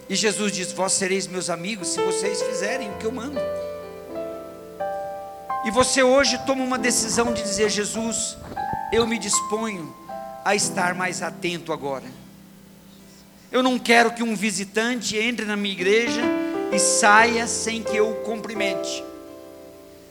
E 0.09 0.15
Jesus 0.15 0.51
diz: 0.51 0.71
Vós 0.71 0.93
sereis 0.93 1.27
meus 1.27 1.51
amigos 1.51 1.89
se 1.89 2.01
vocês 2.01 2.41
fizerem 2.41 2.89
o 2.89 2.97
que 2.97 3.05
eu 3.05 3.11
mando. 3.11 3.39
E 5.63 5.69
você 5.69 6.01
hoje 6.01 6.35
toma 6.47 6.63
uma 6.63 6.79
decisão 6.79 7.31
de 7.31 7.43
dizer: 7.43 7.69
Jesus, 7.69 8.35
eu 8.91 9.05
me 9.05 9.19
disponho 9.19 9.95
a 10.43 10.55
estar 10.55 10.95
mais 10.95 11.21
atento 11.21 11.71
agora. 11.71 12.05
Eu 13.51 13.61
não 13.61 13.77
quero 13.77 14.13
que 14.13 14.23
um 14.23 14.35
visitante 14.35 15.15
entre 15.15 15.45
na 15.45 15.55
minha 15.55 15.75
igreja 15.75 16.23
e 16.73 16.79
saia 16.79 17.45
sem 17.45 17.83
que 17.83 17.95
eu 17.95 18.09
o 18.09 18.15
cumprimente, 18.23 19.03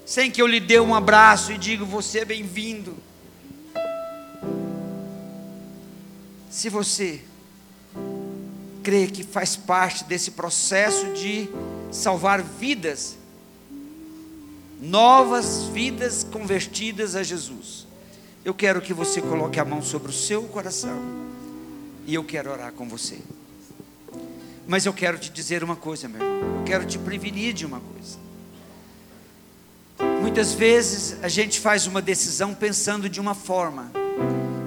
sem 0.04 0.30
que 0.30 0.40
eu 0.42 0.46
lhe 0.46 0.60
dê 0.60 0.78
um 0.78 0.94
abraço 0.94 1.52
e 1.52 1.58
diga: 1.58 1.84
Você 1.84 2.20
é 2.20 2.24
bem-vindo. 2.24 2.96
Se 6.50 6.68
você 6.68 7.20
crê 8.82 9.06
que 9.06 9.24
faz 9.24 9.56
parte 9.56 10.04
desse 10.04 10.32
processo 10.32 11.12
de 11.14 11.48
salvar 11.90 12.42
vidas, 12.42 13.16
novas 14.80 15.64
vidas 15.64 16.22
convertidas 16.22 17.16
a 17.16 17.22
Jesus. 17.22 17.86
Eu 18.44 18.52
quero 18.52 18.82
que 18.82 18.92
você 18.92 19.22
coloque 19.22 19.58
a 19.58 19.64
mão 19.64 19.80
sobre 19.82 20.10
o 20.10 20.12
seu 20.12 20.42
coração 20.42 21.00
e 22.06 22.14
eu 22.14 22.22
quero 22.22 22.50
orar 22.50 22.72
com 22.72 22.86
você. 22.86 23.18
Mas 24.66 24.84
eu 24.84 24.92
quero 24.92 25.18
te 25.18 25.30
dizer 25.30 25.64
uma 25.64 25.76
coisa, 25.76 26.06
meu 26.08 26.22
irmão. 26.22 26.58
Eu 26.58 26.64
quero 26.64 26.86
te 26.86 26.98
prevenir 26.98 27.54
de 27.54 27.64
uma 27.64 27.80
coisa. 27.80 28.23
Muitas 30.24 30.54
vezes 30.54 31.16
a 31.22 31.28
gente 31.28 31.60
faz 31.60 31.86
uma 31.86 32.02
decisão 32.02 32.54
pensando 32.54 33.08
de 33.08 33.20
uma 33.20 33.34
forma, 33.34 33.92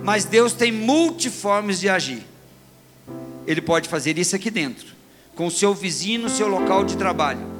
mas 0.04 0.24
Deus 0.24 0.54
tem 0.54 0.72
multiformes 0.72 1.80
de 1.80 1.90
agir. 1.90 2.24
Ele 3.46 3.62
pode 3.62 3.90
fazer 3.90 4.18
isso 4.18 4.36
aqui 4.36 4.50
dentro, 4.50 4.88
com 5.36 5.48
o 5.48 5.52
seu 5.52 5.74
vizinho 5.74 6.22
no 6.22 6.30
seu 6.30 6.48
local 6.48 6.86
de 6.86 6.96
trabalho 6.96 7.58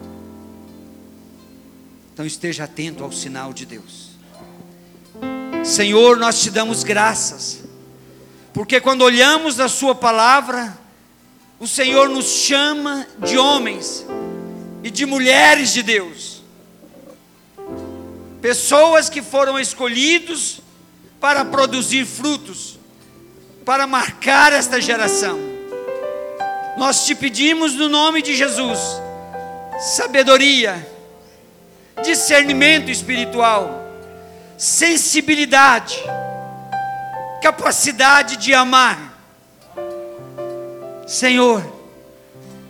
então 2.18 2.26
esteja 2.26 2.64
atento 2.64 3.04
ao 3.04 3.12
sinal 3.12 3.54
de 3.54 3.64
Deus. 3.64 4.10
Senhor, 5.64 6.18
nós 6.18 6.42
te 6.42 6.50
damos 6.50 6.84
graças, 6.84 7.60
porque 8.52 8.82
quando 8.82 9.04
olhamos 9.04 9.60
a 9.60 9.70
Sua 9.70 9.94
palavra, 9.94 10.76
o 11.60 11.68
Senhor 11.68 12.10
nos 12.10 12.26
chama 12.26 13.06
de 13.20 13.38
homens 13.38 14.04
e 14.84 14.90
de 14.90 15.06
mulheres 15.06 15.72
de 15.72 15.84
Deus, 15.84 16.37
pessoas 18.48 19.10
que 19.10 19.22
foram 19.22 19.60
escolhidos 19.60 20.62
para 21.20 21.44
produzir 21.44 22.06
frutos, 22.06 22.80
para 23.66 23.86
marcar 23.86 24.54
esta 24.54 24.80
geração. 24.80 25.38
Nós 26.78 27.06
te 27.06 27.14
pedimos 27.14 27.74
no 27.74 27.90
nome 27.90 28.22
de 28.22 28.34
Jesus, 28.38 28.80
sabedoria, 29.98 30.90
discernimento 32.02 32.90
espiritual, 32.90 33.86
sensibilidade, 34.58 36.02
capacidade 37.42 38.38
de 38.38 38.54
amar. 38.54 39.14
Senhor, 41.06 41.62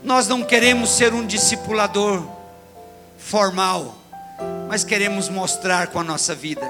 nós 0.03 0.27
não 0.27 0.41
queremos 0.41 0.89
ser 0.89 1.13
um 1.13 1.23
discipulador 1.23 2.27
formal, 3.19 3.96
mas 4.67 4.83
queremos 4.83 5.29
mostrar 5.29 5.87
com 5.87 5.99
a 5.99 6.03
nossa 6.03 6.35
vida, 6.35 6.67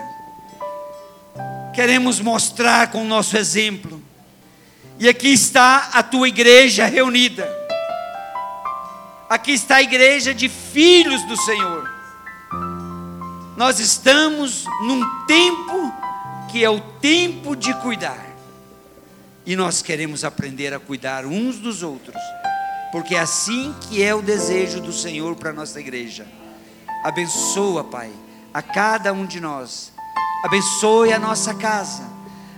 queremos 1.73 2.19
mostrar 2.19 2.91
com 2.91 3.01
o 3.01 3.07
nosso 3.07 3.37
exemplo. 3.37 4.01
E 4.99 5.07
aqui 5.07 5.29
está 5.29 5.89
a 5.93 6.01
tua 6.01 6.27
igreja 6.27 6.85
reunida. 6.85 7.47
Aqui 9.29 9.51
está 9.51 9.75
a 9.75 9.83
igreja 9.83 10.33
de 10.33 10.49
filhos 10.49 11.23
do 11.27 11.37
Senhor 11.37 11.97
nós 13.57 13.79
estamos 13.79 14.65
num 14.83 15.01
tempo 15.25 15.91
que 16.51 16.63
é 16.63 16.69
o 16.69 16.79
tempo 16.79 17.55
de 17.55 17.73
cuidar. 17.81 18.23
E 19.43 19.55
nós 19.55 19.81
queremos 19.81 20.23
aprender 20.23 20.75
a 20.75 20.79
cuidar 20.79 21.25
uns 21.25 21.57
dos 21.57 21.81
outros, 21.81 22.21
porque 22.91 23.15
é 23.15 23.19
assim 23.19 23.73
que 23.81 24.03
é 24.03 24.13
o 24.13 24.21
desejo 24.21 24.79
do 24.79 24.93
Senhor 24.93 25.35
para 25.35 25.49
a 25.49 25.53
nossa 25.53 25.79
igreja. 25.79 26.27
Abençoa, 27.03 27.83
Pai, 27.83 28.11
a 28.53 28.61
cada 28.61 29.13
um 29.13 29.25
de 29.25 29.39
nós. 29.39 29.91
Abençoe 30.43 31.13
a 31.13 31.19
nossa 31.19 31.53
casa. 31.53 32.03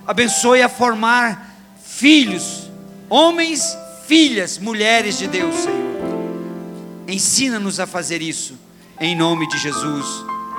Abençoe 0.06 0.62
a 0.62 0.70
formar 0.70 1.56
filhos, 1.84 2.70
homens, 3.10 3.78
filhas, 4.08 4.58
mulheres 4.58 5.18
de 5.18 5.28
Deus, 5.28 5.56
Senhor. 5.56 5.90
Ensina-nos 7.08 7.80
a 7.80 7.88
fazer 7.88 8.22
isso, 8.22 8.58
em 9.00 9.16
nome 9.16 9.48
de 9.48 9.58
Jesus. 9.58 10.06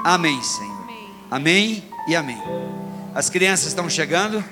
Amém, 0.05 0.43
Senhor. 0.43 0.89
Amém, 1.31 1.85
e 2.07 2.17
amém. 2.17 2.41
As 3.15 3.31
crianças 3.31 3.69
estão 3.69 3.89
chegando. 3.89 4.43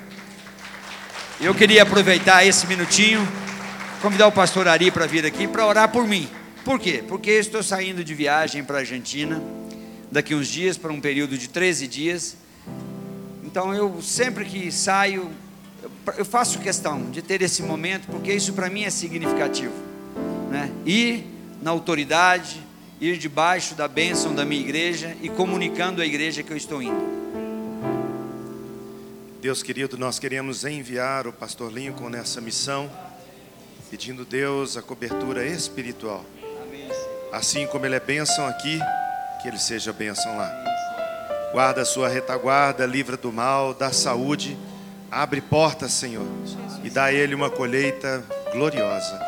Eu 1.41 1.55
queria 1.55 1.83
aproveitar 1.83 2.45
esse 2.45 2.67
minutinho, 2.67 3.25
convidar 4.01 4.27
o 4.27 4.31
pastor 4.31 4.67
Ari 4.67 4.91
para 4.91 5.05
vir 5.05 5.25
aqui 5.25 5.47
para 5.47 5.65
orar 5.65 5.89
por 5.89 6.05
mim. 6.05 6.29
Por 6.63 6.79
quê? 6.79 7.03
Porque 7.07 7.31
estou 7.31 7.63
saindo 7.63 8.03
de 8.03 8.13
viagem 8.13 8.63
para 8.63 8.77
a 8.77 8.79
Argentina 8.81 9.41
daqui 10.11 10.35
uns 10.35 10.47
dias, 10.47 10.77
para 10.77 10.91
um 10.91 10.99
período 10.99 11.37
de 11.37 11.47
13 11.47 11.87
dias. 11.87 12.37
Então 13.43 13.73
eu 13.73 14.01
sempre 14.01 14.45
que 14.45 14.71
saio, 14.71 15.29
eu 16.17 16.25
faço 16.25 16.59
questão 16.59 17.09
de 17.11 17.21
ter 17.21 17.41
esse 17.41 17.63
momento, 17.63 18.07
porque 18.07 18.33
isso 18.33 18.53
para 18.53 18.69
mim 18.69 18.83
é 18.83 18.89
significativo. 18.89 19.73
Né? 20.49 20.71
Ir 20.85 21.25
na 21.61 21.71
autoridade, 21.71 22.61
ir 22.99 23.17
debaixo 23.17 23.75
da 23.75 23.87
bênção 23.87 24.35
da 24.35 24.45
minha 24.45 24.61
igreja 24.61 25.15
e 25.21 25.29
comunicando 25.29 26.01
à 26.01 26.05
igreja 26.05 26.43
que 26.43 26.51
eu 26.51 26.57
estou 26.57 26.81
indo. 26.81 27.19
Deus 29.41 29.63
querido, 29.63 29.97
nós 29.97 30.19
queremos 30.19 30.65
enviar 30.65 31.25
o 31.25 31.31
pastor 31.31 31.71
Lincoln 31.71 32.09
nessa 32.09 32.41
missão, 32.41 32.91
pedindo 33.89 34.25
Deus 34.25 34.75
a 34.75 34.81
cobertura 34.81 35.45
espiritual. 35.47 36.25
Assim 37.31 37.67
como 37.67 37.85
ele 37.85 37.95
é 37.95 37.99
bênção 37.99 38.47
aqui, 38.47 38.79
que 39.41 39.47
ele 39.47 39.59
seja 39.59 39.93
bênção 39.93 40.35
lá. 40.37 40.51
Guarda 41.51 41.81
a 41.81 41.85
sua 41.85 42.09
retaguarda, 42.09 42.85
livra 42.85 43.17
do 43.17 43.31
mal, 43.31 43.73
dá 43.73 43.91
saúde, 43.91 44.57
abre 45.11 45.41
portas, 45.41 45.91
Senhor, 45.91 46.27
e 46.83 46.89
dá 46.89 47.05
a 47.05 47.13
ele 47.13 47.35
uma 47.35 47.49
colheita 47.49 48.23
gloriosa. 48.51 49.19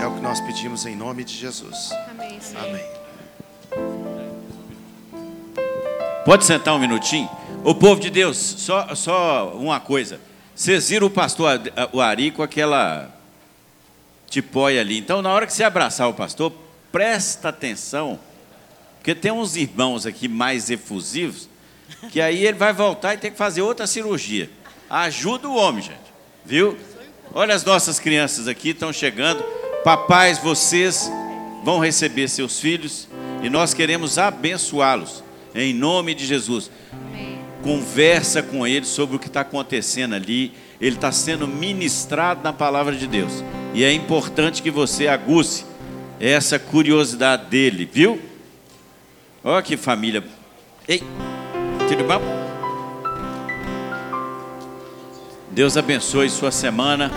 É 0.00 0.06
o 0.06 0.14
que 0.14 0.20
nós 0.20 0.40
pedimos 0.40 0.86
em 0.86 0.96
nome 0.96 1.24
de 1.24 1.34
Jesus. 1.34 1.90
Amém. 2.10 2.38
Amém. 2.56 2.84
Pode 6.24 6.44
sentar 6.44 6.74
um 6.74 6.78
minutinho? 6.78 7.28
O 7.64 7.74
povo 7.74 8.00
de 8.00 8.10
Deus, 8.10 8.36
só, 8.36 8.94
só 8.94 9.52
uma 9.56 9.80
coisa. 9.80 10.20
Vocês 10.54 10.88
viram 10.88 11.08
o 11.08 11.10
pastor 11.10 11.60
o 11.92 12.00
Ari 12.00 12.30
com 12.30 12.42
aquela 12.42 13.10
tipóia 14.28 14.80
ali. 14.80 14.98
Então, 14.98 15.20
na 15.20 15.32
hora 15.32 15.46
que 15.46 15.52
você 15.52 15.64
abraçar 15.64 16.08
o 16.08 16.14
pastor, 16.14 16.52
presta 16.92 17.48
atenção, 17.48 18.20
porque 18.98 19.14
tem 19.14 19.32
uns 19.32 19.56
irmãos 19.56 20.06
aqui 20.06 20.28
mais 20.28 20.70
efusivos, 20.70 21.48
que 22.12 22.20
aí 22.20 22.46
ele 22.46 22.58
vai 22.58 22.72
voltar 22.72 23.14
e 23.14 23.18
tem 23.18 23.32
que 23.32 23.36
fazer 23.36 23.62
outra 23.62 23.86
cirurgia. 23.86 24.48
Ajuda 24.88 25.48
o 25.48 25.56
homem, 25.56 25.82
gente. 25.82 25.98
Viu? 26.44 26.76
Olha 27.34 27.54
as 27.54 27.64
nossas 27.64 27.98
crianças 27.98 28.46
aqui, 28.46 28.70
estão 28.70 28.92
chegando. 28.92 29.42
Papais, 29.82 30.38
vocês 30.38 31.10
vão 31.64 31.80
receber 31.80 32.28
seus 32.28 32.60
filhos 32.60 33.08
e 33.42 33.48
nós 33.48 33.74
queremos 33.74 34.18
abençoá-los, 34.18 35.24
em 35.54 35.72
nome 35.72 36.14
de 36.14 36.26
Jesus 36.26 36.70
conversa 37.62 38.42
com 38.42 38.66
ele 38.66 38.84
sobre 38.84 39.16
o 39.16 39.18
que 39.18 39.28
está 39.28 39.40
acontecendo 39.40 40.14
ali. 40.14 40.52
Ele 40.80 40.96
está 40.96 41.12
sendo 41.12 41.46
ministrado 41.46 42.42
na 42.42 42.52
palavra 42.52 42.94
de 42.94 43.06
Deus. 43.06 43.32
E 43.72 43.84
é 43.84 43.92
importante 43.92 44.62
que 44.62 44.70
você 44.70 45.06
aguce 45.06 45.64
essa 46.20 46.58
curiosidade 46.58 47.46
dele, 47.46 47.88
viu? 47.90 48.20
Olha 49.44 49.62
que 49.62 49.76
família. 49.76 50.22
Ei, 50.86 51.02
tudo 51.88 52.04
bom? 52.04 52.20
Deus 55.50 55.76
abençoe 55.76 56.30
sua 56.30 56.50
semana. 56.50 57.10